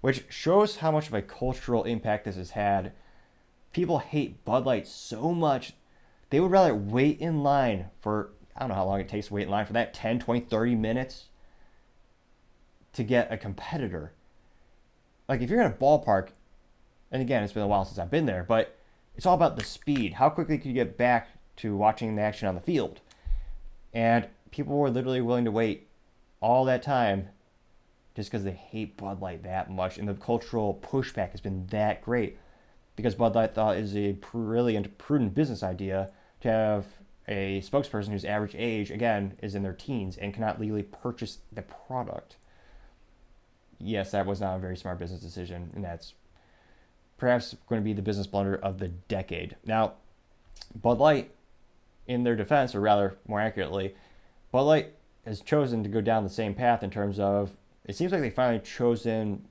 [0.00, 2.92] which shows how much of a cultural impact this has had.
[3.72, 5.74] People hate Bud Light so much,
[6.30, 9.34] they would rather wait in line for, I don't know how long it takes to
[9.34, 11.26] wait in line for that 10, 20, 30 minutes
[12.92, 14.12] to get a competitor.
[15.28, 16.28] Like if you're in a ballpark,
[17.12, 18.76] and again, it's been a while since I've been there, but
[19.16, 20.14] it's all about the speed.
[20.14, 23.00] How quickly can you get back to watching the action on the field?
[23.92, 25.88] And people were literally willing to wait
[26.40, 27.28] all that time
[28.14, 29.98] just because they hate Bud Light that much.
[29.98, 32.38] And the cultural pushback has been that great
[32.94, 36.86] because Bud Light thought is a brilliant, prudent business idea to have
[37.28, 41.62] a spokesperson whose average age, again, is in their teens and cannot legally purchase the
[41.62, 42.36] product.
[43.78, 46.14] Yes, that was not a very smart business decision, and that's
[47.16, 49.56] perhaps going to be the business blunder of the decade.
[49.64, 49.94] Now,
[50.74, 51.30] Bud Light,
[52.06, 53.94] in their defense, or rather, more accurately,
[54.50, 57.52] Bud Light has chosen to go down the same path in terms of
[57.84, 59.46] it seems like they finally chosen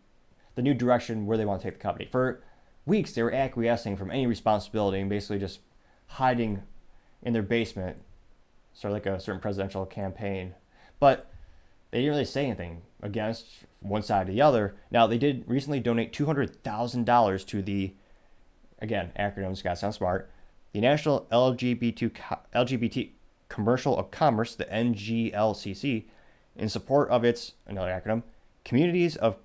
[0.56, 2.08] the new direction where they want to take the company.
[2.12, 2.42] For
[2.86, 5.60] weeks, they were acquiescing from any responsibility and basically just
[6.08, 6.64] hiding
[7.24, 7.98] in their basement,
[8.74, 10.56] sort of like a certain presidential campaign.
[11.00, 11.32] But
[11.92, 13.46] they didn't really say anything against
[13.82, 14.76] one side or the other.
[14.92, 17.94] Now, they did recently donate $200,000 to the,
[18.80, 20.30] again, acronyms, gotta sound smart,
[20.74, 22.12] the National LGBT,
[22.54, 23.10] LGBT
[23.48, 26.06] Commercial of Commerce, the NGLCC,
[26.56, 28.24] in support of its, another acronym,
[28.64, 29.38] Communities of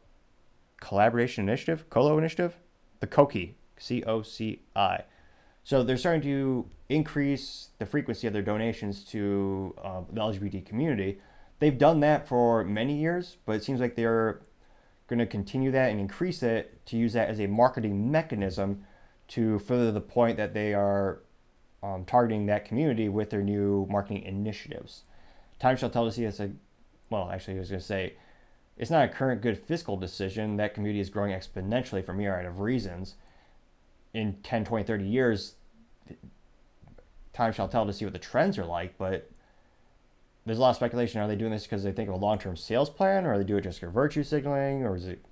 [0.80, 2.56] Collaboration Initiative, COLO Initiative,
[3.00, 5.04] the COCI, C O C I.
[5.64, 11.18] So they're starting to increase the frequency of their donations to uh, the LGBT community.
[11.58, 14.42] They've done that for many years, but it seems like they're
[15.08, 18.84] going to continue that and increase it to use that as a marketing mechanism
[19.28, 21.20] to further the point that they are
[21.82, 25.02] um, targeting that community with their new marketing initiatives.
[25.58, 26.50] Time shall tell to see it's a,
[27.08, 28.14] well, actually, I was going to say,
[28.76, 30.56] it's not a current good fiscal decision.
[30.56, 33.14] That community is growing exponentially for myriad of reasons.
[34.14, 35.56] In 10, 20, 30 years,
[37.32, 39.28] time shall tell to see what the trends are like, but
[40.46, 41.20] there's a lot of speculation.
[41.20, 43.38] Are they doing this because they think of a long term sales plan, or are
[43.38, 45.24] they do it just for virtue signaling, or is it,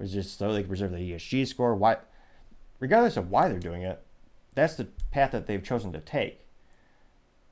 [0.00, 1.74] it just so they can preserve the ESG score?
[1.74, 1.98] Why,
[2.80, 4.02] regardless of why they're doing it,
[4.54, 6.40] that's the path that they've chosen to take.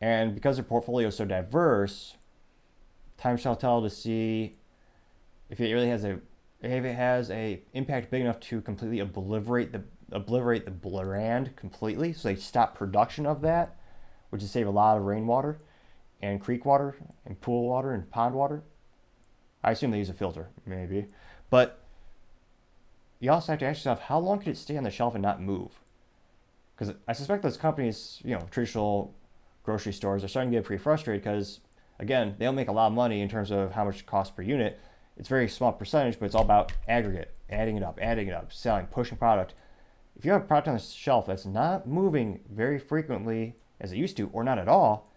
[0.00, 2.16] And because their portfolio is so diverse,
[3.16, 4.56] time shall tell to see
[5.50, 6.18] if it really has a
[6.62, 12.12] if it has a impact big enough to completely obliterate the obliterate the brand completely.
[12.12, 13.76] So they stop production of that,
[14.30, 15.58] which would save a lot of rainwater
[16.22, 18.62] and creek water and pool water and pond water.
[19.62, 21.06] I assume they use a filter, maybe.
[21.50, 21.80] But
[23.20, 25.22] you also have to ask yourself, how long could it stay on the shelf and
[25.22, 25.80] not move?
[26.76, 29.14] because I suspect those companies, you know, traditional
[29.62, 31.60] grocery stores are starting to get pretty frustrated because,
[31.98, 34.34] again, they don't make a lot of money in terms of how much it costs
[34.34, 34.78] per unit.
[35.16, 38.52] It's very small percentage, but it's all about aggregate, adding it up, adding it up,
[38.52, 39.54] selling, pushing product.
[40.16, 43.98] If you have a product on the shelf that's not moving very frequently as it
[43.98, 45.10] used to, or not at all,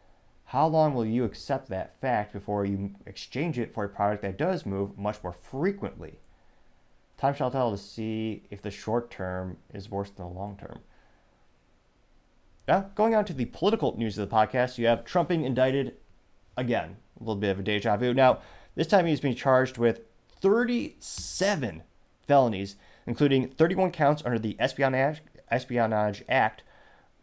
[0.45, 4.37] how long will you accept that fact before you exchange it for a product that
[4.37, 6.19] does move much more frequently?
[7.17, 10.79] Time shall tell to see if the short term is worse than the long term.
[12.67, 15.95] Now, going on to the political news of the podcast, you have Trump being indicted
[16.55, 16.97] again.
[17.19, 18.13] A little bit of a deja vu.
[18.13, 18.39] Now,
[18.75, 20.01] this time he's being charged with
[20.41, 21.83] 37
[22.27, 22.75] felonies,
[23.07, 26.63] including 31 counts under the Espionage, Espionage Act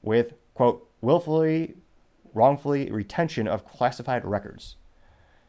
[0.02, 1.74] with, quote, willfully,
[2.32, 4.76] wrongfully retention of classified records.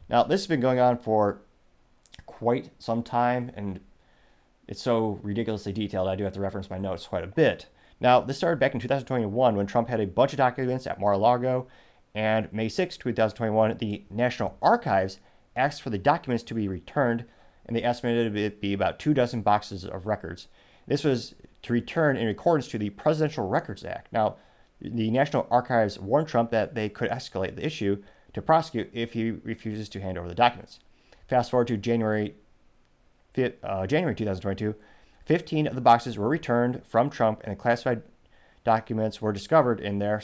[0.08, 1.40] Now, this has been going on for
[2.26, 3.80] quite some time, and
[4.68, 7.66] it's so ridiculously detailed, I do have to reference my notes quite a bit.
[7.98, 11.12] Now, this started back in 2021 when Trump had a bunch of documents at Mar
[11.12, 11.66] a Lago,
[12.14, 15.18] and May 6, 2021, the National Archives
[15.56, 17.24] asked for the documents to be returned,
[17.66, 20.48] and they estimated it be about two dozen boxes of records.
[20.86, 24.12] This was to return in accordance to the Presidential Records Act.
[24.12, 24.36] Now,
[24.80, 28.02] the National Archives warned Trump that they could escalate the issue
[28.34, 30.78] to prosecute if he refuses to hand over the documents.
[31.26, 32.34] Fast forward to January,
[33.62, 34.74] uh, January 2022,
[35.24, 38.02] 15 of the boxes were returned from Trump, and the classified
[38.62, 40.22] documents were discovered in there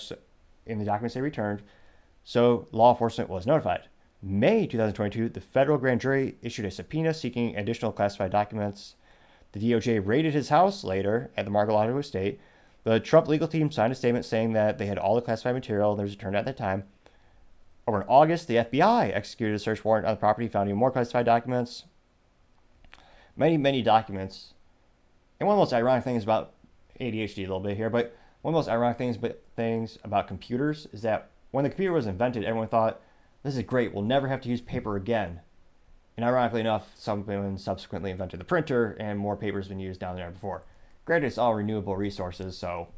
[0.66, 1.62] in the documents they returned.
[2.22, 3.88] So law enforcement was notified.
[4.24, 8.94] May 2022, the federal grand jury issued a subpoena seeking additional classified documents.
[9.50, 12.38] The DOJ raided his house later at the Mar-a-Lago estate.
[12.84, 15.92] The Trump legal team signed a statement saying that they had all the classified material
[15.92, 16.84] and was returned at that time.
[17.88, 20.92] Over in August, the FBI executed a search warrant on the property, found finding more
[20.92, 21.84] classified documents.
[23.36, 24.54] Many, many documents.
[25.40, 26.52] And one of the most ironic things about
[27.00, 30.28] ADHD a little bit here, but one of the most ironic things, but things about
[30.28, 33.00] computers is that when the computer was invented, everyone thought,
[33.42, 35.40] this is great, we'll never have to use paper again.
[36.16, 40.16] And ironically enough, someone subsequently invented the printer, and more paper has been used down
[40.16, 40.62] there before.
[41.04, 42.88] Granted, it's all renewable resources, so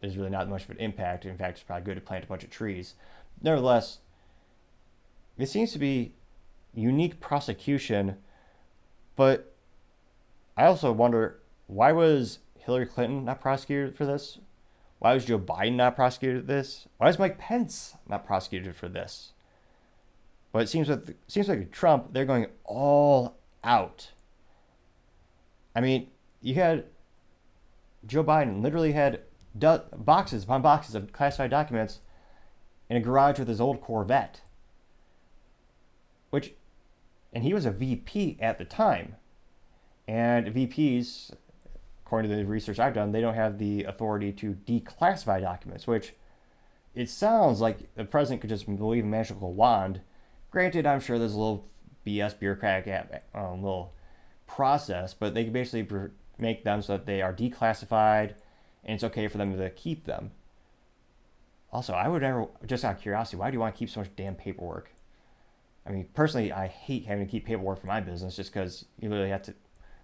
[0.00, 1.24] there's really not much of an impact.
[1.24, 2.94] In fact, it's probably good to plant a bunch of trees.
[3.42, 3.98] Nevertheless,
[5.38, 6.12] it seems to be
[6.74, 8.16] unique prosecution,
[9.16, 9.54] but
[10.56, 14.38] I also wonder why was Hillary Clinton not prosecuted for this?
[15.04, 16.88] Why was Joe Biden not prosecuted for this?
[16.96, 19.34] Why is Mike Pence not prosecuted for this?
[20.50, 24.12] But it seems like seems like Trump, they're going all out.
[25.76, 26.08] I mean,
[26.40, 26.86] you had
[28.06, 29.20] Joe Biden literally had
[29.54, 32.00] boxes upon boxes of classified documents
[32.88, 34.40] in a garage with his old Corvette.
[36.30, 36.54] Which,
[37.30, 39.16] and he was a VP at the time.
[40.08, 41.34] And VPs,
[42.14, 46.14] according to the research I've done, they don't have the authority to declassify documents, which
[46.94, 50.00] it sounds like the president could just wave a magical wand
[50.54, 51.68] Granted, I'm sure there's a little
[52.06, 53.92] BS bureaucratic um, little
[54.46, 58.34] process, but they can basically make them so that they are declassified
[58.84, 60.30] and it's okay for them to keep them.
[61.72, 63.98] Also, I would never, just out of curiosity, why do you want to keep so
[63.98, 64.92] much damn paperwork?
[65.84, 69.08] I mean, personally, I hate having to keep paperwork for my business just because you
[69.08, 69.54] literally have to,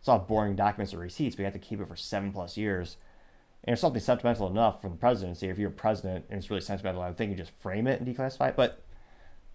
[0.01, 2.57] it's all boring documents or receipts, but you have to keep it for seven plus
[2.57, 2.97] years.
[3.65, 6.63] And if something sentimental enough from the presidency, if you're a president and it's really
[6.63, 8.57] sentimental, I would think you just frame it and declassify it.
[8.57, 8.83] But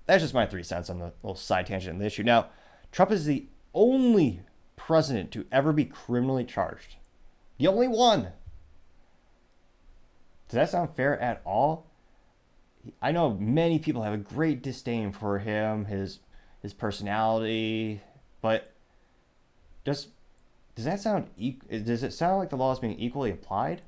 [0.05, 2.21] that's just my three cents on the little side tangent in the issue.
[2.21, 2.49] Now,
[2.91, 4.41] Trump is the only
[4.75, 6.97] president to ever be criminally charged.
[7.57, 8.29] The only one.
[10.47, 11.87] Does that sound fair at all?
[13.01, 16.19] I know many people have a great disdain for him, his
[16.61, 18.01] his personality,
[18.41, 18.71] but
[19.83, 20.07] does
[20.75, 21.29] does that sound
[21.69, 23.81] does it sound like the law is being equally applied?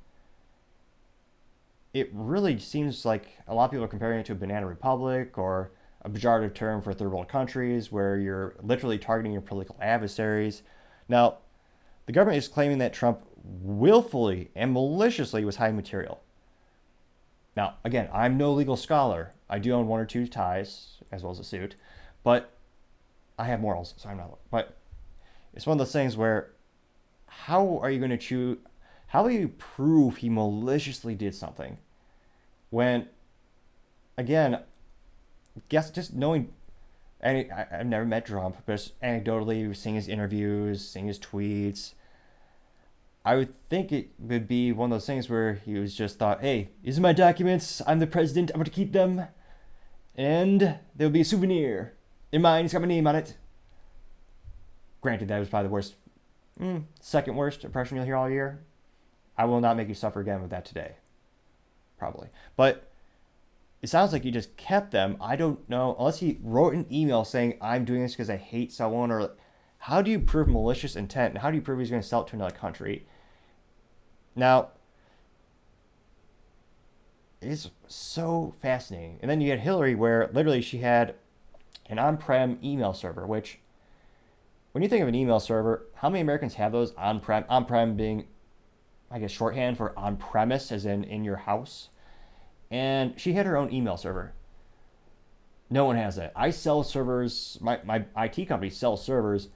[1.94, 5.38] It really seems like a lot of people are comparing it to a banana republic
[5.38, 5.72] or
[6.02, 10.64] a pejorative term for third world countries where you're literally targeting your political adversaries.
[11.10, 11.40] Now,
[12.06, 16.22] the government is claiming that Trump willfully and maliciously was hiding material.
[17.56, 19.34] Now, again, I'm no legal scholar.
[19.50, 21.76] I do own one or two ties, as well as a suit,
[22.24, 22.54] but
[23.40, 24.38] I have morals, so I'm not.
[24.52, 24.78] But
[25.54, 26.52] it's one of those things where
[27.46, 28.58] how are you going to choose?
[29.08, 31.78] How do you prove he maliciously did something
[32.70, 33.08] when,
[34.18, 34.60] again,
[35.70, 36.54] guess just knowing,
[37.22, 41.94] and I, have never met Trump, but just anecdotally seeing his interviews, seeing his tweets,
[43.24, 46.42] I would think it would be one of those things where he was just thought,
[46.42, 47.82] hey, these are my documents.
[47.86, 48.52] I'm the president.
[48.52, 49.28] I'm going to keep them.
[50.16, 51.94] And they'll be a souvenir.
[52.32, 53.36] In mine, it's got my name on it.
[55.02, 55.96] Granted, that was probably the worst,
[56.60, 58.64] mm, second worst impression you'll hear all year.
[59.38, 60.96] I will not make you suffer again with that today.
[61.98, 62.30] Probably.
[62.56, 62.92] But
[63.82, 65.18] it sounds like you just kept them.
[65.22, 68.72] I don't know, unless he wrote an email saying, I'm doing this because I hate
[68.72, 69.32] someone, or
[69.78, 71.34] how do you prove malicious intent?
[71.34, 73.06] And how do you prove he's going to sell it to another country?
[74.36, 74.70] Now,
[77.42, 79.20] it's so fascinating.
[79.22, 81.16] And then you had Hillary, where literally she had
[81.86, 83.60] an on prem email server, which,
[84.78, 87.46] when you think of an email server, how many Americans have those on prem?
[87.50, 88.28] On prem being,
[89.10, 91.90] I guess, shorthand for on premise, as in in your house
[92.70, 94.34] and she had her own email server.
[95.70, 96.32] No one has that.
[96.36, 97.58] I sell servers.
[97.62, 99.50] My my IT company sells servers.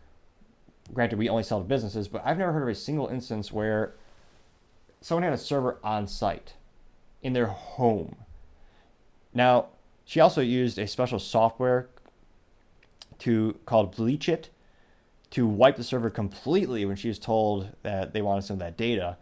[0.94, 3.94] Granted, we only sell to businesses, but I've never heard of a single instance where
[5.00, 6.56] someone had a server on site
[7.22, 8.16] in their home.
[9.34, 9.68] Now,
[10.04, 11.88] she also used a special software
[13.20, 14.48] to called BleachBit
[15.32, 18.78] to wipe the server completely when she was told that they wanted some of that
[18.78, 19.18] data.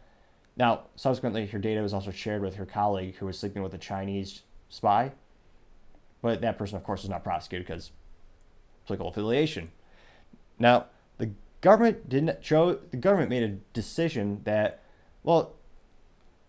[0.58, 3.78] Now, subsequently, her data was also shared with her colleague who was sleeping with a
[3.78, 5.12] Chinese spy.
[6.22, 7.92] But that person, of course, was not prosecuted because
[8.86, 9.72] political affiliation.
[10.58, 10.88] Now,
[11.18, 11.32] the
[11.62, 14.84] government didn't show, the government made a decision that,
[15.24, 15.56] well,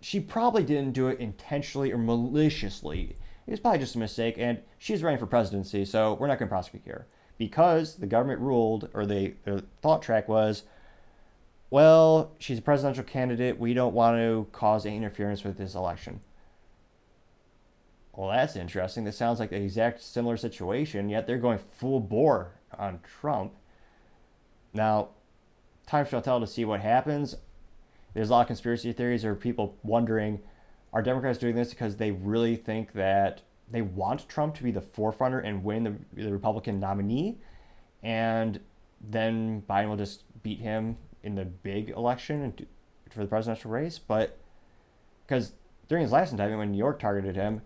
[0.00, 3.16] she probably didn't do it intentionally or maliciously.
[3.46, 6.48] It was probably just a mistake, and she's running for presidency, so we're not going
[6.48, 7.06] to prosecute her.
[7.40, 10.64] Because the government ruled, or the, the thought track was,
[11.70, 13.58] well, she's a presidential candidate.
[13.58, 16.20] We don't want to cause any interference with this election.
[18.14, 19.04] Well, that's interesting.
[19.04, 23.54] This sounds like the exact similar situation, yet they're going full bore on Trump.
[24.74, 25.08] Now,
[25.86, 27.36] time shall tell to see what happens.
[28.12, 30.40] there's a lot of conspiracy theories or people wondering
[30.92, 34.80] are Democrats doing this because they really think that they want Trump to be the
[34.80, 37.38] forefronter and win the, the Republican nominee,
[38.02, 38.60] and
[39.00, 42.54] then Biden will just beat him in the big election
[43.10, 43.98] for the presidential race.
[43.98, 44.38] But
[45.26, 45.52] because
[45.88, 47.62] during his last indictment, when New York targeted him,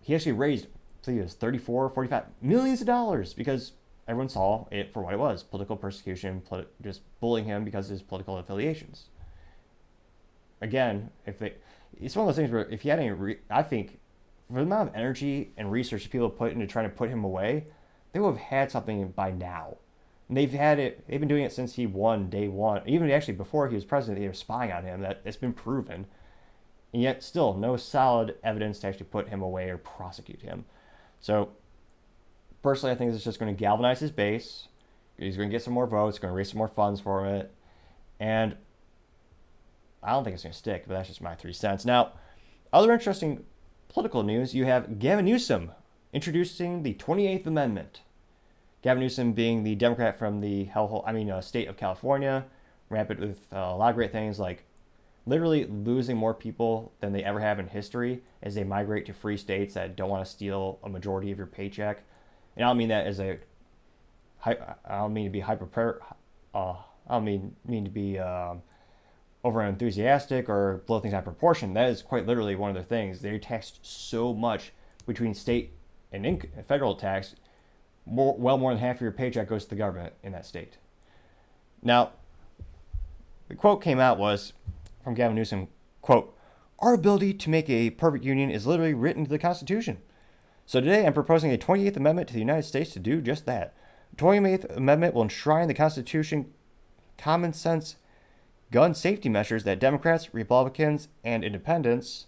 [0.00, 3.72] he actually raised, I think it was 34, 45 millions of dollars because
[4.08, 6.42] everyone saw it for what it was political persecution,
[6.82, 9.08] just bullying him because of his political affiliations.
[10.60, 11.54] Again, if they,
[12.00, 13.99] it's one of those things where if he had any, re, I think,
[14.50, 17.66] for the amount of energy and research people put into trying to put him away,
[18.12, 19.76] they would have had something by now.
[20.28, 22.82] And they've had it, they've been doing it since he won day one.
[22.86, 25.00] Even actually before he was president, they were spying on him.
[25.02, 26.06] That it's been proven.
[26.92, 30.64] And yet, still, no solid evidence to actually put him away or prosecute him.
[31.20, 31.50] So,
[32.62, 34.68] personally, I think it's just going to galvanize his base.
[35.16, 37.54] He's going to get some more votes, going to raise some more funds for it.
[38.18, 38.56] And
[40.02, 41.84] I don't think it's going to stick, but that's just my three cents.
[41.84, 42.12] Now,
[42.72, 43.44] other interesting
[43.90, 45.72] political news you have Gavin Newsom
[46.12, 48.00] introducing the 28th Amendment.
[48.82, 52.46] Gavin Newsom being the Democrat from the hellhole, I mean, uh, state of California,
[52.88, 54.64] rampant with uh, a lot of great things like
[55.26, 59.36] literally losing more people than they ever have in history as they migrate to free
[59.36, 62.02] states that don't want to steal a majority of your paycheck.
[62.56, 63.38] And I don't mean that as a,
[64.44, 64.56] I
[64.88, 66.00] don't mean to be hyper,
[66.54, 66.74] uh,
[67.08, 68.62] I don't mean mean to be um,
[69.42, 71.74] over enthusiastic or blow things out of proportion.
[71.74, 73.20] That is quite literally one of their things.
[73.20, 74.72] They're taxed so much
[75.06, 75.72] between state
[76.12, 77.34] and inc- federal tax.
[78.06, 80.78] More, well, more than half of your paycheck goes to the government in that state.
[81.82, 82.12] Now,
[83.48, 84.52] the quote came out was
[85.02, 85.68] from Gavin Newsom,
[86.02, 86.36] quote,
[86.78, 89.98] our ability to make a perfect union is literally written into the Constitution.
[90.66, 93.74] So today I'm proposing a 28th Amendment to the United States to do just that.
[94.10, 96.52] The 28th Amendment will enshrine the Constitution
[97.18, 97.96] common sense
[98.70, 102.26] gun safety measures that Democrats, Republicans, and independents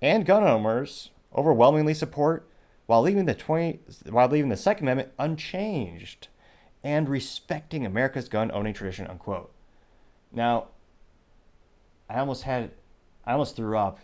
[0.00, 2.48] and gun owners overwhelmingly support
[2.86, 6.28] while leaving the 20 while leaving the second amendment unchanged
[6.82, 9.50] and respecting America's gun owning tradition unquote.
[10.30, 10.68] Now,
[12.08, 12.72] I almost had,
[13.24, 13.98] I almost threw up.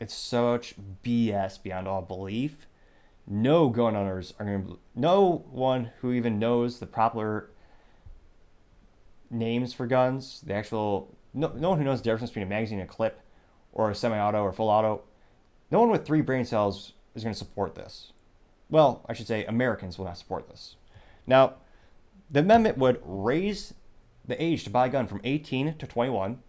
[0.00, 0.74] It's such
[1.04, 2.66] BS beyond all belief.
[3.26, 7.50] No gun owners are going to, no one who even knows the proper
[9.30, 12.80] names for guns, the actual, no, no one who knows the difference between a magazine
[12.80, 13.20] and a clip
[13.72, 15.02] or a semi auto or full auto,
[15.70, 18.12] no one with three brain cells is going to support this.
[18.68, 20.76] Well, I should say Americans will not support this.
[21.26, 21.54] Now,
[22.30, 23.74] the amendment would raise
[24.26, 26.40] the age to buy a gun from 18 to 21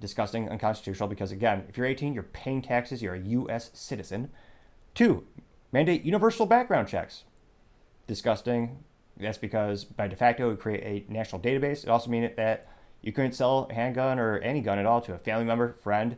[0.00, 3.70] disgusting, unconstitutional because, again, if you're 18, you're paying taxes, you're a U.S.
[3.74, 4.30] citizen.
[4.94, 5.26] Two,
[5.72, 7.24] mandate universal background checks.
[8.06, 8.84] Disgusting.
[9.18, 11.84] That's because by de facto, we create a national database.
[11.84, 12.68] It also means that
[13.02, 16.16] you couldn't sell a handgun or any gun at all to a family member, friend.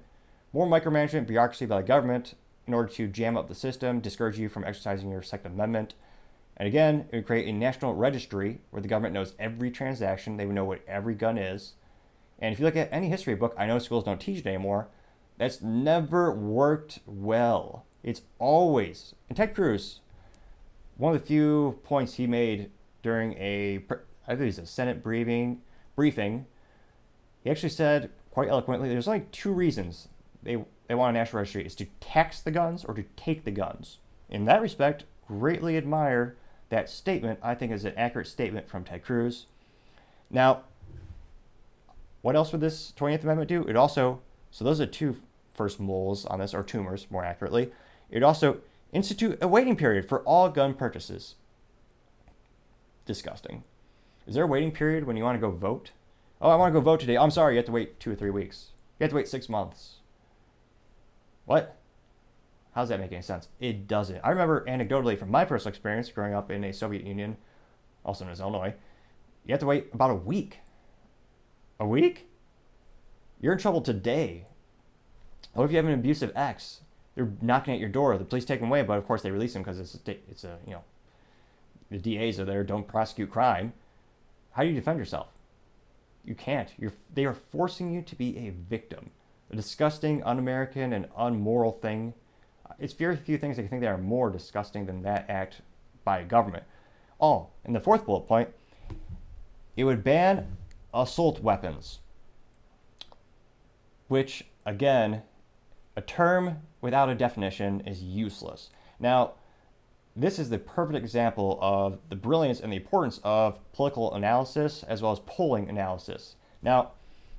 [0.53, 2.35] More micromanagement, bureaucracy by the government
[2.67, 5.95] in order to jam up the system, discourage you from exercising your Second Amendment.
[6.57, 10.37] And again, it would create a national registry where the government knows every transaction.
[10.37, 11.75] They would know what every gun is.
[12.39, 14.89] And if you look at any history book, I know schools don't teach it anymore,
[15.39, 17.85] that's never worked well.
[18.03, 20.01] It's always, and Ted Cruz,
[20.97, 22.71] one of the few points he made
[23.07, 23.77] during a,
[24.27, 25.63] I think it was a Senate briefing,
[25.95, 26.45] briefing,
[27.45, 30.09] he actually said quite eloquently, there's only two reasons
[30.43, 30.57] they,
[30.89, 33.99] they want a national registry, is to tax the guns or to take the guns.
[34.29, 36.35] In that respect, greatly admire
[36.69, 37.39] that statement.
[37.45, 39.47] I think is an accurate statement from Ted Cruz.
[40.29, 40.63] Now,
[42.23, 43.63] what else would this 20th Amendment do?
[43.69, 45.17] It also, so those are two
[45.55, 47.71] first moles on this, or tumors more accurately.
[48.11, 48.59] It also
[48.93, 51.37] institute a waiting period for all gun purchases.
[53.07, 53.65] Disgusting.
[54.27, 55.93] Is there a waiting period when you want to go vote?
[56.41, 57.17] Oh, I want to go vote today.
[57.17, 58.73] I'm sorry, you have to wait two or three weeks.
[58.99, 60.01] You have to wait six months.
[61.47, 61.79] What?
[62.75, 63.49] How does that make any sense?
[63.61, 64.21] It doesn't.
[64.23, 67.39] I remember anecdotally from my personal experience growing up in a Soviet Union,
[68.05, 68.75] also known as Illinois,
[69.47, 70.59] you have to wait about a week
[71.79, 72.27] a week?
[73.41, 74.47] You're in trouble today.
[75.53, 76.81] What if you have an abusive ex?
[77.15, 78.17] They're knocking at your door.
[78.19, 80.45] The police take them away, but of course they release them because it's a, it's
[80.45, 80.85] a you know
[81.91, 82.65] the DAs are there.
[82.65, 83.73] Don't prosecute crime.
[84.53, 85.29] How do you defend yourself?
[86.25, 86.71] You can't.
[86.79, 89.11] You're they are forcing you to be a victim.
[89.51, 92.15] A disgusting, un-American, and unmoral thing.
[92.81, 95.61] It's very few things I think that are more disgusting than that act
[96.05, 96.65] by a government.
[97.21, 98.51] Oh, and the fourth bullet point,
[99.77, 100.57] it would ban
[100.93, 102.01] assault weapons,
[104.09, 105.23] which, again,
[105.95, 108.71] a term without a definition is useless.
[108.99, 109.35] Now,
[110.17, 115.03] this is the perfect example of the brilliance and the importance of political analysis as
[115.03, 116.37] well as polling analysis.
[116.63, 116.93] Now,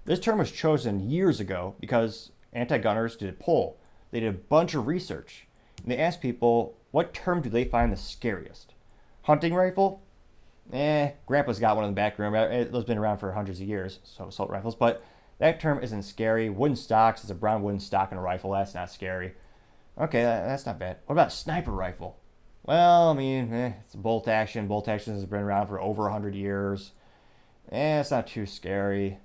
[0.05, 3.77] This term was chosen years ago because anti gunners did a poll.
[4.11, 5.47] They did a bunch of research.
[5.83, 8.73] And they asked people what term do they find the scariest?
[9.23, 10.01] Hunting rifle?
[10.71, 12.35] Eh, Grandpa's got one in the back room.
[12.35, 14.75] It's been around for hundreds of years, so assault rifles.
[14.75, 15.03] But
[15.39, 16.49] that term isn't scary.
[16.49, 18.51] Wooden stocks is a brown wooden stock and a rifle.
[18.51, 19.33] That's not scary.
[19.99, 20.97] Okay, that's not bad.
[21.05, 22.17] What about sniper rifle?
[22.67, 24.67] Well, I mean, eh, it's bolt action.
[24.67, 26.91] Bolt action has been around for over 100 years.
[27.71, 29.19] Eh, it's not too scary.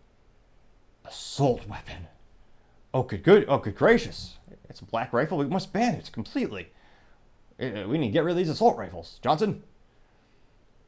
[1.05, 2.07] Assault weapon.
[2.95, 3.45] Oh, good, good.
[3.49, 4.39] Oh, good gracious.
[4.69, 5.39] It's a black rifle.
[5.39, 6.69] We must ban it completely.
[7.59, 9.19] Eh, we need to get rid of these assault rifles.
[9.23, 9.65] Johnson?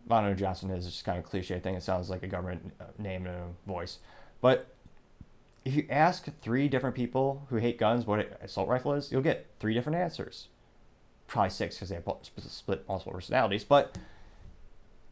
[0.09, 0.87] I don't know Johnson is.
[0.87, 1.75] It's just kind of a cliche thing.
[1.75, 3.99] It sounds like a government uh, name and a voice.
[4.41, 4.69] But
[5.65, 9.23] if you ask three different people who hate guns what an assault rifle is, you'll
[9.23, 10.49] get three different answers.
[11.35, 12.05] Probably six because they have
[12.39, 13.99] split multiple personalities, but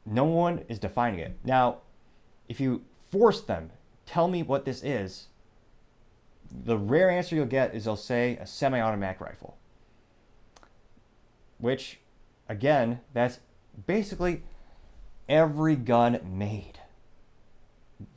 [0.06, 1.36] no one is defining it.
[1.42, 1.78] Now,
[2.48, 3.70] if you force them,
[4.06, 5.26] tell me what this is,
[6.48, 9.56] the rare answer you'll get is they'll say a semi automatic rifle.
[11.58, 11.98] Which,
[12.48, 13.40] again, that's
[13.88, 14.44] basically
[15.28, 16.78] every gun made.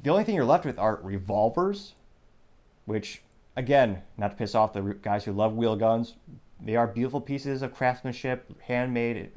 [0.03, 1.93] The only thing you're left with are revolvers,
[2.85, 3.23] which,
[3.55, 6.13] again, not to piss off the guys who love wheel guns,
[6.61, 9.31] they are beautiful pieces of craftsmanship, handmade,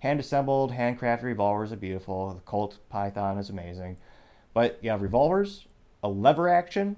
[0.00, 2.34] hand assembled, handcrafted revolvers are beautiful.
[2.34, 3.98] The Colt Python is amazing.
[4.52, 5.66] But you have revolvers,
[6.02, 6.96] a lever action,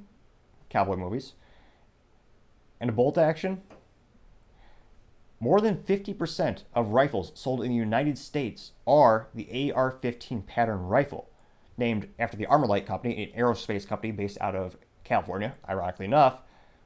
[0.70, 1.34] cowboy movies,
[2.80, 3.62] and a bolt action.
[5.38, 10.80] More than 50% of rifles sold in the United States are the AR 15 pattern
[10.86, 11.28] rifle,
[11.76, 16.40] named after the Armalite Company, an aerospace company based out of California, ironically enough,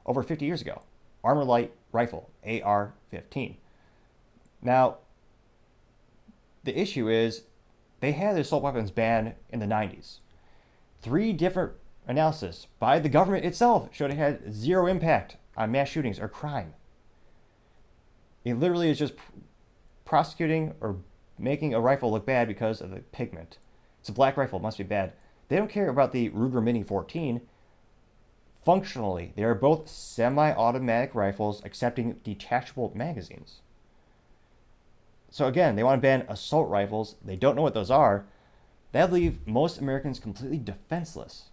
[0.05, 0.81] over 50 years ago.
[1.23, 3.57] Armalite rifle, AR 15.
[4.61, 4.97] Now,
[6.63, 7.43] the issue is
[7.99, 10.19] they had the assault weapons ban in the 90s.
[11.01, 11.73] Three different
[12.07, 16.73] analysis by the government itself showed it had zero impact on mass shootings or crime.
[18.43, 19.13] It literally is just
[20.05, 20.97] prosecuting or
[21.37, 23.57] making a rifle look bad because of the pigment.
[23.99, 25.13] It's a black rifle, must be bad.
[25.47, 27.41] They don't care about the Ruger Mini 14.
[28.69, 33.61] Functionally, they are both semi automatic rifles accepting detachable magazines.
[35.31, 37.15] So, again, they want to ban assault rifles.
[37.25, 38.27] They don't know what those are.
[38.91, 41.45] That'd leave most Americans completely defenseless.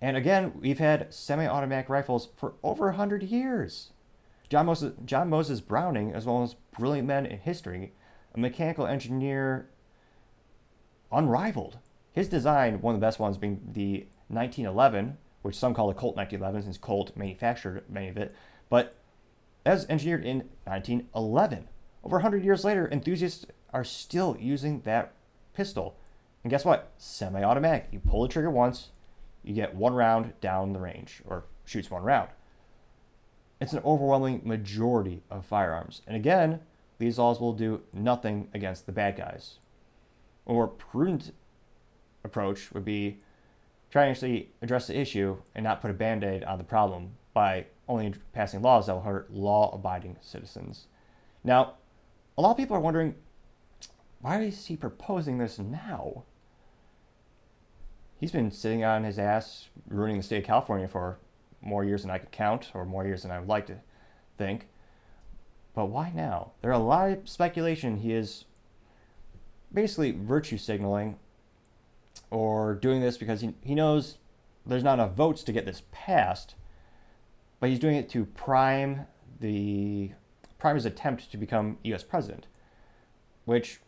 [0.00, 3.90] And again, we've had semi automatic rifles for over 100 years.
[4.48, 7.92] John Moses, John Moses Browning, as well as brilliant men in history,
[8.34, 9.68] a mechanical engineer
[11.12, 11.76] unrivaled.
[12.10, 16.16] His design, one of the best ones being the 1911, which some call the Colt
[16.16, 18.34] 1911 since Colt manufactured many of it,
[18.68, 18.94] but
[19.64, 21.68] as engineered in 1911.
[22.04, 25.12] Over 100 years later, enthusiasts are still using that
[25.52, 25.96] pistol.
[26.42, 26.92] And guess what?
[26.96, 27.88] Semi automatic.
[27.90, 28.88] You pull the trigger once,
[29.42, 32.30] you get one round down the range, or shoots one round.
[33.60, 36.02] It's an overwhelming majority of firearms.
[36.06, 36.60] And again,
[36.98, 39.58] these laws will do nothing against the bad guys.
[40.46, 41.32] A more prudent
[42.24, 43.18] approach would be
[43.90, 47.12] try to actually address the issue and not put a band aid on the problem
[47.32, 50.86] by only passing laws that will hurt law abiding citizens.
[51.44, 51.74] Now,
[52.36, 53.14] a lot of people are wondering
[54.20, 56.24] why is he proposing this now?
[58.18, 61.18] He's been sitting on his ass ruining the state of California for
[61.62, 63.76] more years than I could count, or more years than I would like to
[64.36, 64.68] think.
[65.74, 66.52] But why now?
[66.60, 68.44] There are a lot of speculation he is
[69.72, 71.16] basically virtue signaling
[72.30, 74.18] or doing this because he, he knows
[74.66, 76.54] there's not enough votes to get this passed,
[77.60, 79.06] but he's doing it to prime
[79.40, 80.10] the
[80.58, 82.46] prime his attempt to become US president,
[83.44, 83.80] which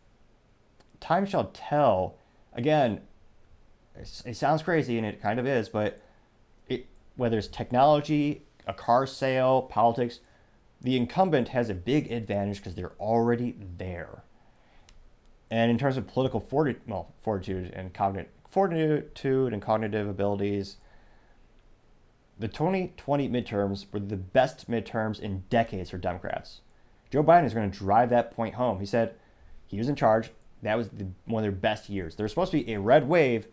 [1.01, 2.17] time shall tell.
[2.53, 3.01] Again,
[3.97, 6.01] it sounds crazy and it kind of is, but
[6.69, 10.21] it, whether it's technology, a car sale, politics,
[10.81, 14.23] the incumbent has a big advantage because they're already there.
[15.51, 20.77] And in terms of political fortitude, well, fortitude and cognitive fortitude and cognitive abilities,
[22.39, 26.61] the 2020 midterms were the best midterms in decades for Democrats.
[27.11, 28.81] Joe Biden is going to drive that point home.
[28.81, 29.15] He said
[29.67, 30.31] he was in charge.
[30.63, 32.17] That was the, one of their best years.
[32.17, 33.47] There was supposed to be a red wave,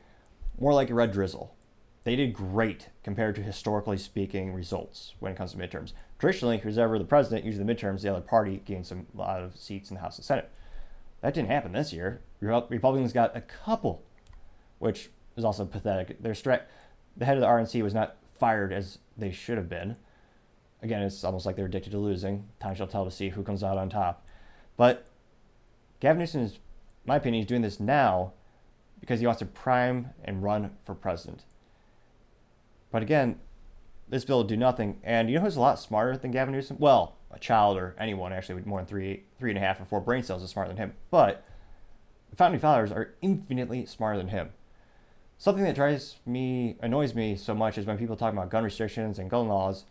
[0.60, 1.54] more like a red drizzle.
[2.04, 5.91] They did great compared to historically speaking results when it comes to midterms.
[6.20, 9.41] Traditionally, who's ever the president, usually the midterms, the other party gains some a lot
[9.41, 10.50] of seats in the House and Senate.
[11.22, 12.22] That didn't happen this year.
[12.39, 14.03] Republicans got a couple,
[14.80, 16.22] which is also pathetic.
[16.22, 16.36] Their
[17.15, 19.95] the head of the RNC was not fired as they should have been.
[20.84, 22.47] Again, it's almost like they're addicted to losing.
[22.59, 24.26] Time shall tell to see who comes out on top.
[24.76, 25.07] But
[25.99, 26.59] Gavin Newsom is
[27.07, 28.34] my opinion, he's doing this now
[28.99, 31.45] because he wants to prime and run for president.
[32.91, 33.39] But again,
[34.09, 34.99] this bill will do nothing.
[35.03, 36.78] And you know who's a lot smarter than Gavin Newsom?
[36.80, 39.86] Well, a child or anyone actually with more than three, three and a half or
[39.86, 40.94] four brain cells is smarter than him.
[41.12, 41.44] But
[42.36, 44.50] founding fathers are infinitely smarter than him.
[45.38, 49.20] Something that drives me, annoys me so much is when people talk about gun restrictions
[49.20, 49.86] and gun laws,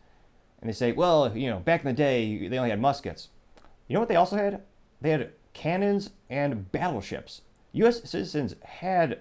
[0.61, 3.29] and they say, well, you know, back in the day, they only had muskets.
[3.87, 4.63] You know what they also had?
[5.01, 7.43] They had cannons and battleships.
[7.73, 8.09] U.S.
[8.09, 9.21] citizens had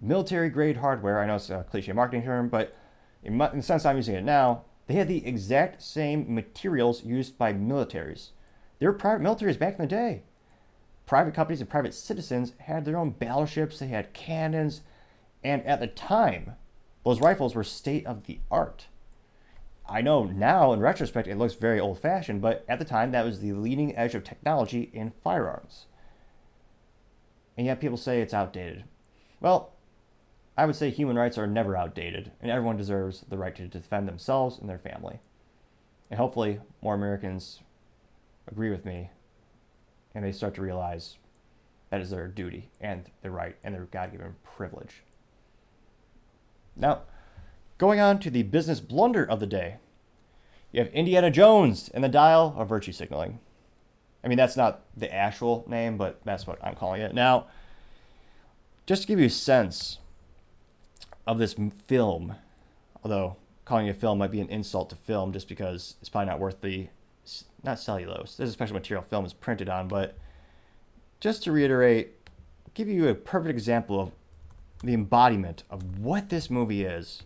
[0.00, 1.20] military grade hardware.
[1.20, 2.76] I know it's a cliche marketing term, but
[3.24, 7.52] in, the sense I'm using it now, they had the exact same materials used by
[7.52, 8.30] militaries.
[8.78, 10.22] They were private militaries back in the day.
[11.06, 14.82] Private companies and private citizens had their own battleships, they had cannons,
[15.42, 16.52] and at the time,
[17.04, 18.88] those rifles were state of the art.
[19.88, 23.24] I know now, in retrospect, it looks very old fashioned, but at the time, that
[23.24, 25.86] was the leading edge of technology in firearms.
[27.56, 28.84] And yet, people say it's outdated.
[29.40, 29.72] Well,
[30.58, 34.06] I would say human rights are never outdated, and everyone deserves the right to defend
[34.06, 35.20] themselves and their family.
[36.10, 37.60] And hopefully, more Americans
[38.50, 39.10] agree with me
[40.14, 41.16] and they start to realize
[41.90, 45.02] that is their duty and their right and their God given privilege.
[46.76, 47.02] Now,
[47.78, 49.76] going on to the business blunder of the day,
[50.72, 53.40] you have Indiana Jones and the dial of virtue signaling.
[54.22, 57.14] I mean, that's not the actual name, but that's what I'm calling it.
[57.14, 57.46] Now,
[58.86, 59.98] just to give you a sense
[61.26, 61.54] of this
[61.86, 62.34] film,
[63.02, 66.26] although calling it a film might be an insult to film just because it's probably
[66.26, 66.88] not worth the
[67.64, 68.36] not cellulose.
[68.36, 70.16] This is a special material film is printed on, but
[71.20, 72.14] just to reiterate,
[72.74, 74.12] give you a perfect example of
[74.84, 77.22] the embodiment of what this movie is.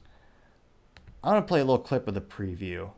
[1.22, 2.90] I'm gonna play a little clip of the preview.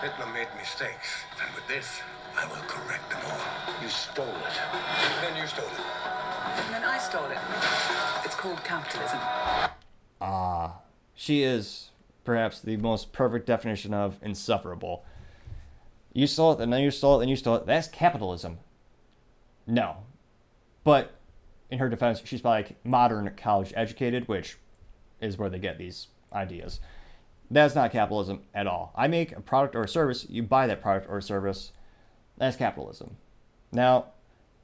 [0.00, 2.00] Hitler made mistakes, and with this,
[2.36, 3.82] I will correct them all.
[3.82, 4.60] You stole it.
[4.72, 5.80] And Then you stole it.
[6.56, 7.38] And then I stole it.
[8.24, 9.20] It's called capitalism.
[10.20, 10.80] Ah,
[11.14, 11.90] she is
[12.24, 15.04] perhaps the most perfect definition of insufferable.
[16.12, 17.66] You stole it, and then you stole it, and you stole it.
[17.66, 18.58] That's capitalism.
[19.66, 19.98] No.
[20.84, 21.12] But
[21.70, 24.58] in her defense, she's like modern college educated, which
[25.20, 26.80] is where they get these ideas.
[27.50, 28.92] That's not capitalism at all.
[28.96, 31.72] I make a product or a service, you buy that product or service.
[32.38, 33.16] That's capitalism.
[33.72, 34.06] Now,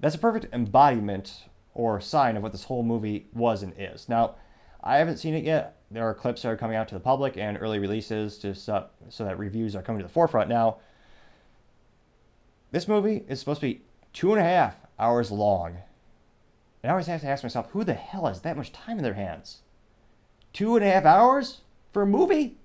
[0.00, 1.44] that's a perfect embodiment
[1.74, 4.08] or sign of what this whole movie was and is.
[4.08, 4.36] Now,
[4.86, 5.78] I haven't seen it yet.
[5.90, 8.86] There are clips that are coming out to the public and early releases to so,
[9.08, 10.78] so that reviews are coming to the forefront now.
[12.70, 13.82] This movie is supposed to be
[14.12, 15.78] two and a half hours long.
[16.82, 19.02] And I always have to ask myself, who the hell has that much time in
[19.02, 19.62] their hands?
[20.52, 21.62] Two and a half hours
[21.92, 22.58] for a movie?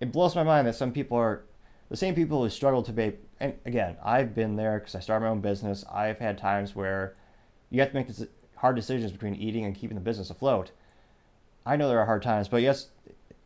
[0.00, 1.44] It blows my mind that some people are
[1.90, 3.16] the same people who struggle to pay.
[3.38, 5.84] And again, I've been there because I started my own business.
[5.92, 7.16] I've had times where
[7.68, 8.08] you have to make
[8.64, 10.70] hard decisions between eating and keeping the business afloat.
[11.66, 12.88] I know there are hard times, but yes,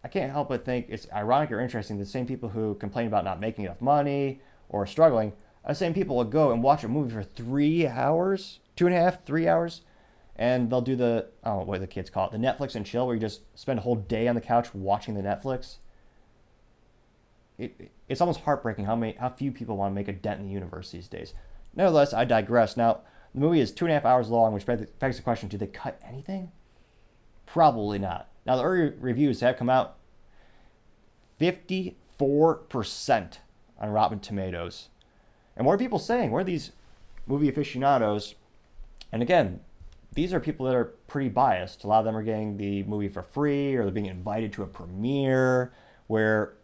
[0.04, 3.24] I can't help but think it's ironic or interesting the same people who complain about
[3.24, 5.32] not making enough money or struggling
[5.66, 8.98] the same people will go and watch a movie for three hours, two and a
[8.98, 9.82] half, three hours,
[10.36, 13.14] and they'll do the know what the kids call it, the Netflix and chill, where
[13.14, 15.76] you just spend a whole day on the couch watching the Netflix.
[17.58, 20.46] It, it's almost heartbreaking how many how few people want to make a dent in
[20.46, 21.34] the universe these days.
[21.74, 22.76] Nevertheless, I digress.
[22.76, 23.00] Now,
[23.39, 25.66] the movie is two and a half hours long, which begs the question: Do they
[25.66, 26.51] cut anything?
[27.47, 28.28] Probably not.
[28.45, 29.97] Now, the early reviews have come out
[31.41, 31.95] 54%
[33.80, 34.89] on Rotten Tomatoes.
[35.57, 36.30] And what are people saying?
[36.30, 36.72] What are these
[37.26, 38.34] movie aficionados?
[39.12, 39.61] And again,
[40.12, 41.84] these are people that are pretty biased.
[41.84, 44.62] A lot of them are getting the movie for free or they're being invited to
[44.62, 45.72] a premiere
[46.07, 46.55] where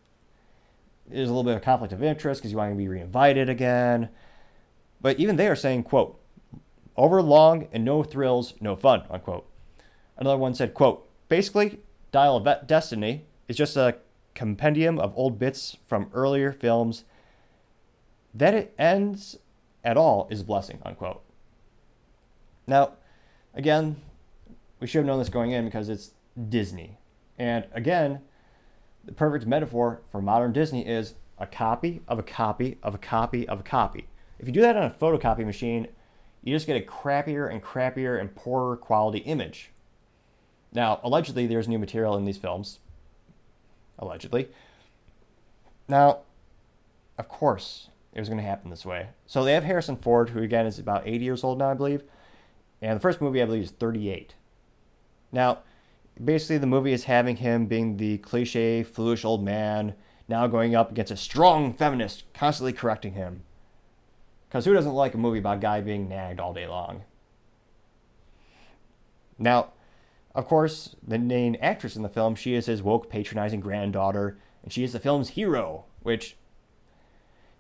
[1.07, 4.09] there's a little bit of conflict of interest because you want to be reinvited again.
[5.01, 6.19] But even they are saying, quote,
[6.97, 9.47] over long and no thrills, no fun, unquote.
[10.17, 11.81] Another one said, quote, basically,
[12.13, 13.97] Dial of Destiny is just a
[14.35, 17.05] compendium of old bits from earlier films.
[18.33, 19.39] That it ends
[19.83, 21.23] at all is a blessing, unquote.
[22.67, 22.95] Now,
[23.53, 23.97] again,
[24.81, 26.13] we should have known this going in because it's
[26.49, 26.99] Disney.
[27.39, 28.21] And again,
[29.05, 33.47] the perfect metaphor for modern Disney is a copy of a copy of a copy
[33.49, 34.09] of a copy.
[34.39, 35.89] If you do that on a photocopy machine,
[36.45, 39.71] you just get a crappier and crappier and poorer quality image.
[40.73, 42.81] Now, allegedly, there's new material in these films.
[43.99, 44.49] Allegedly.
[45.89, 46.19] Now,
[47.17, 49.09] of course, it was going to happen this way.
[49.27, 52.03] So they have Harrison Ford, who again is about 80 years old now, I believe.
[52.83, 54.35] And the first movie, I believe, is 38.
[55.33, 55.61] Now,
[56.23, 59.95] basically, the movie is having him being the cliche, foolish old man,
[60.29, 63.45] now going up against a strong feminist, constantly correcting him.
[64.55, 67.03] Because who doesn't like a movie about a guy being nagged all day long?
[69.37, 69.73] Now,
[70.33, 74.73] of course, the main actress in the film, she is his woke, patronizing granddaughter, and
[74.73, 76.37] she is the film's hero, which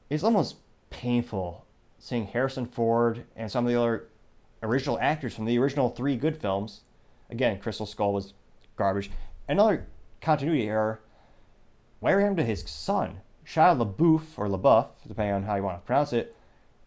[0.09, 0.59] is almost
[0.91, 1.67] painful
[1.99, 4.07] seeing Harrison Ford and some of the other
[4.63, 6.83] original actors from the original three good films.
[7.29, 8.35] Again, Crystal Skull was
[8.77, 9.11] garbage.
[9.49, 9.89] Another
[10.21, 11.01] continuity error.
[11.99, 15.85] Whatever happened to his son, Shia LaBeouf, or LaBeouf, depending on how you want to
[15.85, 16.37] pronounce it,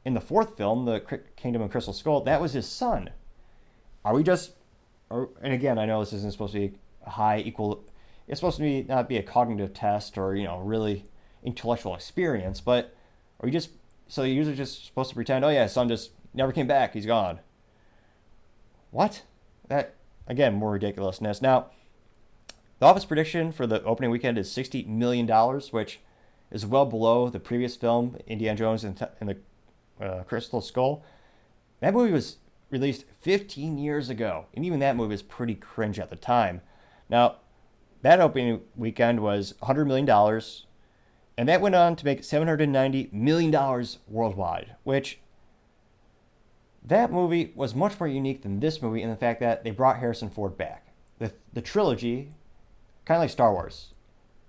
[0.08, 1.02] in the fourth film, The
[1.36, 3.10] Kingdom of Crystal Skull, that was his son.
[4.06, 4.54] Are we just,
[5.12, 7.84] and again, I know this isn't supposed to be high equal,
[8.26, 11.10] it's supposed to be not be a cognitive test or, you know, really
[11.44, 12.96] intellectual experience, but
[13.42, 13.72] are you just,
[14.08, 16.94] so you're usually just supposed to pretend, oh yeah, his son just never came back,
[16.94, 17.42] he's gone.
[18.92, 19.24] What?
[19.68, 19.96] That,
[20.26, 21.42] again, more ridiculousness.
[21.42, 21.72] Now,
[22.80, 25.28] the Office prediction for the opening weekend is $60 million,
[25.72, 26.00] which
[26.50, 29.38] is well below the previous film, Indiana Jones and, the
[30.02, 31.04] uh, Crystal Skull.
[31.80, 32.38] That movie was
[32.70, 36.62] released 15 years ago, and even that movie was pretty cringe at the time.
[37.10, 37.38] Now,
[38.02, 40.42] that opening weekend was $100 million,
[41.38, 45.20] and that went on to make $790 million worldwide, which
[46.84, 50.00] that movie was much more unique than this movie in the fact that they brought
[50.00, 50.88] Harrison Ford back.
[51.20, 52.34] The, the trilogy,
[53.06, 53.94] kind of like Star Wars,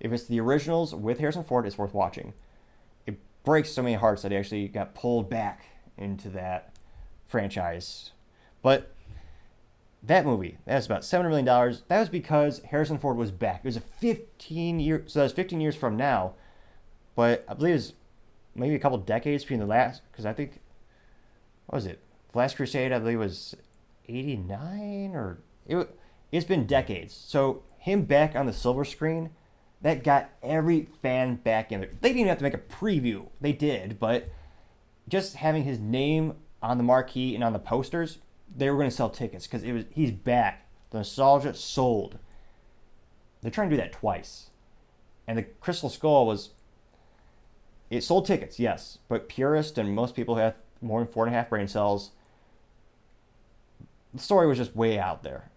[0.01, 2.34] if it's the originals with Harrison Ford, it's worth watching.
[3.49, 5.64] Breaks so many hearts that he actually got pulled back
[5.96, 6.74] into that
[7.28, 8.11] franchise.
[8.61, 8.92] But
[10.03, 11.46] that movie, that's about $700 million.
[11.46, 13.61] That was because Harrison Ford was back.
[13.61, 16.34] It was a 15 year, so that was 15 years from now.
[17.14, 17.92] But I believe it was
[18.55, 20.61] maybe a couple decades between the last, because I think,
[21.68, 22.01] what was it?
[22.32, 23.57] The Last Crusade, I believe, was
[24.11, 25.99] 89 or it,
[26.30, 27.14] it's been decades.
[27.14, 29.30] So him back on the silver screen,
[29.83, 31.91] that got every fan back in there.
[32.01, 33.29] They didn't even have to make a preview.
[33.41, 34.29] They did, but
[35.09, 38.18] just having his name on the marquee and on the posters,
[38.55, 40.66] they were going to sell tickets because it was he's back.
[40.91, 42.18] The nostalgia sold.
[43.41, 44.51] They're trying to do that twice,
[45.26, 46.51] and the Crystal Skull was.
[47.91, 51.35] It sold tickets, yes, but purists and most people who have more than four and
[51.35, 52.11] a half brain cells
[54.14, 55.51] the story was just way out there.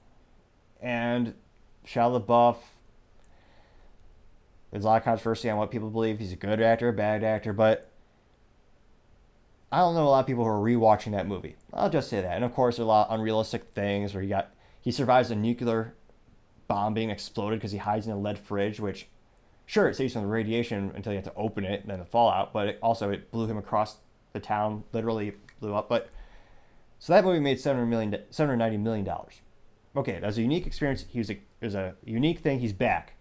[0.81, 1.33] And
[1.85, 2.57] Shia LaBeouf,
[4.71, 6.19] there's a lot of controversy on what people believe.
[6.19, 7.89] He's a good actor, a bad actor, but
[9.71, 11.55] I don't know a lot of people who are rewatching that movie.
[11.73, 12.35] I'll just say that.
[12.35, 14.51] And of course, there are a lot of unrealistic things where he got
[14.81, 15.93] he survives a nuclear
[16.67, 19.07] bomb being exploded because he hides in a lead fridge, which
[19.65, 22.05] sure it saves from the radiation until you have to open it and then the
[22.05, 23.97] fallout, but it also it blew him across
[24.33, 25.87] the town, literally blew up.
[25.87, 26.09] But
[26.99, 29.09] so that movie made $700 million, $790 million.
[29.95, 31.05] Okay, that was a unique experience.
[31.09, 32.59] He was a, it was a unique thing.
[32.59, 33.13] He's back.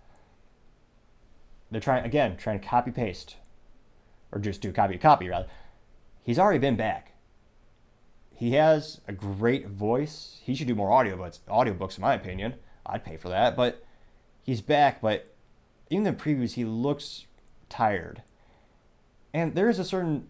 [1.71, 3.37] They're trying, again, trying to copy paste.
[4.33, 5.47] Or just do copy copy, rather.
[6.23, 7.13] He's already been back.
[8.35, 10.41] He has a great voice.
[10.43, 12.55] He should do more audiobooks, audiobooks in my opinion.
[12.87, 13.57] I'd pay for that.
[13.57, 13.85] But
[14.43, 15.35] he's back, but
[15.91, 17.27] in the previews, he looks
[17.69, 18.23] tired.
[19.35, 20.29] And there is a certain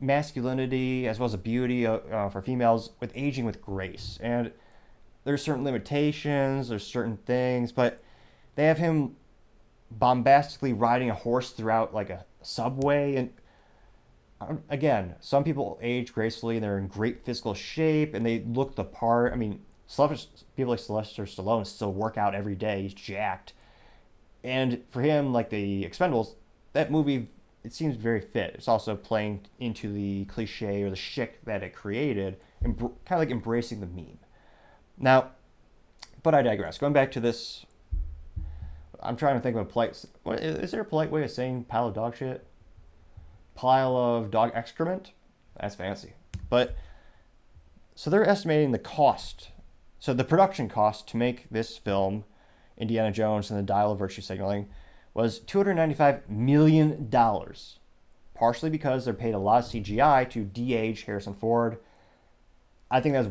[0.00, 4.18] masculinity as well as a beauty uh, uh, for females with aging with grace.
[4.22, 4.52] And
[5.24, 8.02] there's certain limitations, there's certain things, but
[8.54, 9.16] they have him
[9.90, 13.32] bombastically riding a horse throughout like a subway and
[14.40, 18.76] um, again, some people age gracefully and they're in great physical shape and they look
[18.76, 19.32] the part.
[19.32, 19.60] I mean,
[20.56, 22.82] people like Sylvester Stallone still work out every day.
[22.82, 23.52] He's jacked.
[24.44, 26.34] And for him, like the Expendables,
[26.72, 27.28] that movie
[27.64, 28.52] it seems very fit.
[28.54, 33.18] It's also playing into the cliche or the shtick that it created, and kind of
[33.18, 34.18] like embracing the meme.
[34.96, 35.32] Now,
[36.22, 36.78] but I digress.
[36.78, 37.66] Going back to this,
[39.02, 40.04] I'm trying to think of a polite.
[40.22, 42.46] What, is there a polite way of saying pile of dog shit?
[43.54, 45.12] Pile of dog excrement?
[45.60, 46.14] That's fancy.
[46.48, 46.76] But
[47.94, 49.50] so they're estimating the cost.
[49.98, 52.24] So the production cost to make this film,
[52.76, 54.68] Indiana Jones and the Dial of Virtue Signaling,
[55.14, 57.10] was $295 million,
[58.34, 61.78] partially because they're paid a lot of CGI to de-age Harrison Ford.
[62.90, 63.28] I think that's,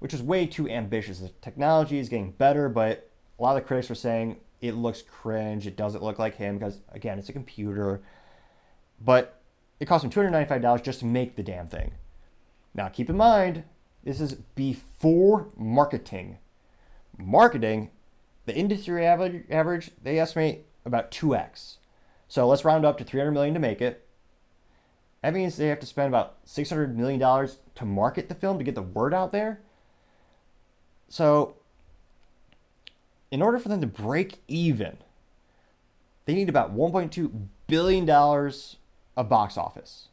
[0.00, 1.20] which is way too ambitious.
[1.20, 5.02] The technology is getting better, but a lot of the critics were saying it looks
[5.02, 8.02] cringe, it doesn't look like him, because again, it's a computer.
[9.00, 9.40] But
[9.78, 11.92] it cost him $295 just to make the damn thing.
[12.74, 13.64] Now, keep in mind,
[14.04, 16.38] this is before marketing.
[17.18, 17.90] Marketing,
[18.46, 21.76] the industry average, average they estimate about 2x.
[22.28, 24.06] So let's round up to 300 million to make it.
[25.22, 28.64] That means they have to spend about 600 million dollars to market the film to
[28.64, 29.60] get the word out there.
[31.08, 31.56] So
[33.30, 34.98] in order for them to break even,
[36.26, 37.30] they need about 1.2
[37.66, 38.76] billion dollars
[39.16, 40.08] of box office.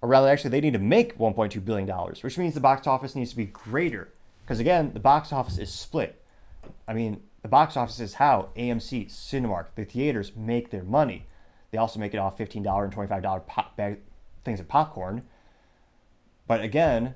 [0.00, 3.14] Or rather, actually, they need to make 1.2 billion dollars, which means the box office
[3.14, 4.08] needs to be greater
[4.42, 6.20] Because again, the box office is split.
[6.88, 11.26] I mean, the box office is how AMC, Cinemark, the theaters make their money.
[11.70, 13.98] They also make it off $15 and $25 pop bag
[14.44, 15.22] things of popcorn.
[16.46, 17.14] But again,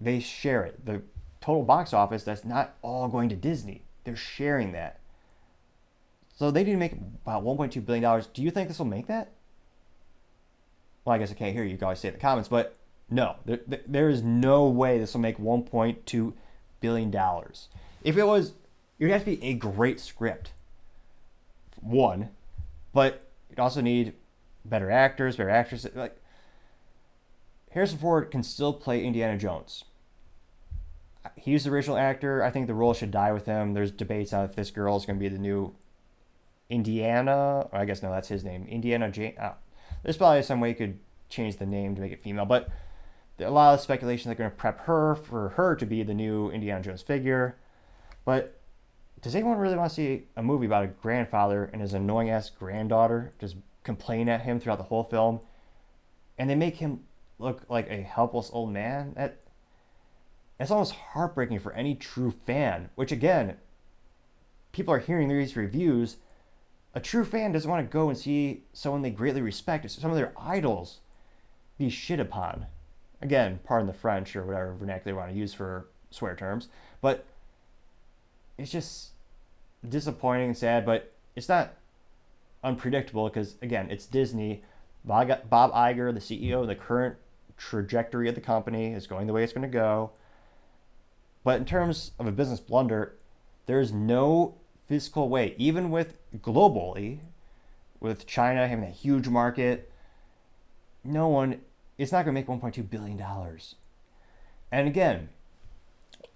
[0.00, 0.84] they share it.
[0.84, 1.02] The
[1.40, 3.82] total box office, that's not all going to Disney.
[4.04, 5.00] They're sharing that.
[6.36, 8.24] So they need to make about $1.2 billion.
[8.32, 9.32] Do you think this will make that?
[11.04, 12.76] Well, I guess I can't hear you guys say it in the comments, but
[13.10, 16.32] no, there, there is no way this will make $1.2
[16.80, 17.14] billion.
[18.04, 18.52] If it was,
[18.98, 20.52] it would have to be a great script.
[21.80, 22.30] One,
[22.92, 24.14] but you'd also need
[24.64, 25.94] better actors, better actresses.
[25.94, 26.16] Like
[27.70, 29.84] Harrison Ford can still play Indiana Jones.
[31.36, 32.42] He's the original actor.
[32.42, 33.74] I think the role should die with him.
[33.74, 35.74] There's debates on if this girl is going to be the new
[36.70, 37.68] Indiana.
[37.72, 38.66] I guess no, that's his name.
[38.68, 39.34] Indiana Jane.
[39.40, 39.54] Oh.
[40.02, 40.98] There's probably some way you could
[41.28, 42.68] change the name to make it female, but
[43.38, 46.50] a lot of speculation they're going to prep her for her to be the new
[46.50, 47.56] Indiana Jones figure.
[48.24, 48.58] But
[49.20, 52.50] does anyone really want to see a movie about a grandfather and his annoying ass
[52.50, 55.40] granddaughter just complain at him throughout the whole film?
[56.38, 57.00] And they make him
[57.38, 59.14] look like a helpless old man?
[59.16, 59.39] That
[60.60, 63.56] that's almost heartbreaking for any true fan, which again,
[64.72, 66.18] people are hearing these reviews.
[66.94, 70.18] A true fan doesn't want to go and see someone they greatly respect, some of
[70.18, 70.98] their idols,
[71.78, 72.66] be shit upon.
[73.22, 76.68] Again, pardon the French or whatever vernacular they want to use for swear terms,
[77.00, 77.24] but
[78.58, 79.12] it's just
[79.88, 81.72] disappointing and sad, but it's not
[82.62, 84.62] unpredictable because, again, it's Disney.
[85.06, 87.16] Bob Iger, the CEO, the current
[87.56, 90.10] trajectory of the company is going the way it's going to go.
[91.42, 93.14] But in terms of a business blunder,
[93.66, 94.56] there's no
[94.88, 97.20] physical way, even with globally,
[98.00, 99.90] with China having a huge market,
[101.04, 101.60] no one,
[101.98, 103.22] it's not going to make $1.2 billion.
[104.72, 105.28] And again,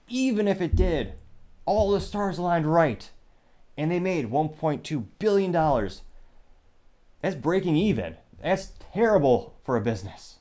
[0.08, 1.14] even if it did,
[1.66, 3.10] all the stars aligned right,
[3.76, 5.52] and they made $1.2 billion.
[7.20, 8.16] That's breaking even.
[8.42, 10.36] That's terrible for a business,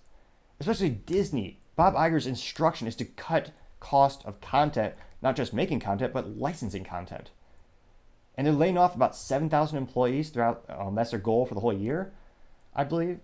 [0.60, 1.60] especially Disney.
[1.76, 3.52] Bob Iger's instruction is to cut
[3.84, 7.32] cost of content, not just making content, but licensing content.
[8.36, 11.74] And they're laying off about 7,000 employees throughout, um, that's their goal for the whole
[11.74, 12.14] year,
[12.74, 13.20] I believe.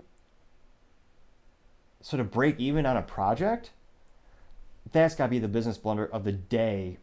[2.01, 3.71] So to break even on a project,
[4.91, 6.97] that's got to be the business blunder of the day.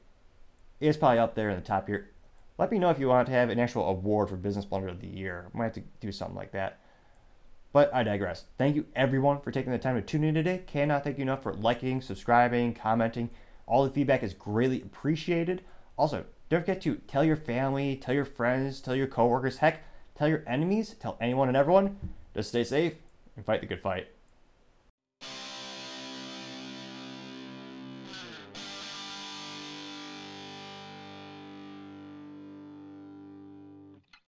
[0.79, 2.11] It's probably up there in the top here.
[2.59, 5.01] Let me know if you want to have an actual award for business blunder of
[5.01, 5.51] the year.
[5.53, 6.79] I might have to do something like that.
[7.73, 8.45] But I digress.
[8.57, 10.63] Thank you everyone for taking the time to tune in today.
[10.67, 13.29] Cannot thank you enough for liking, subscribing, commenting,
[13.67, 15.63] all the feedback is greatly appreciated.
[15.97, 19.83] Also, don't forget to tell your family, tell your friends, tell your coworkers, heck,
[20.17, 21.97] tell your enemies, tell anyone and everyone.
[22.35, 22.95] Just stay safe
[23.37, 24.09] and fight the good fight.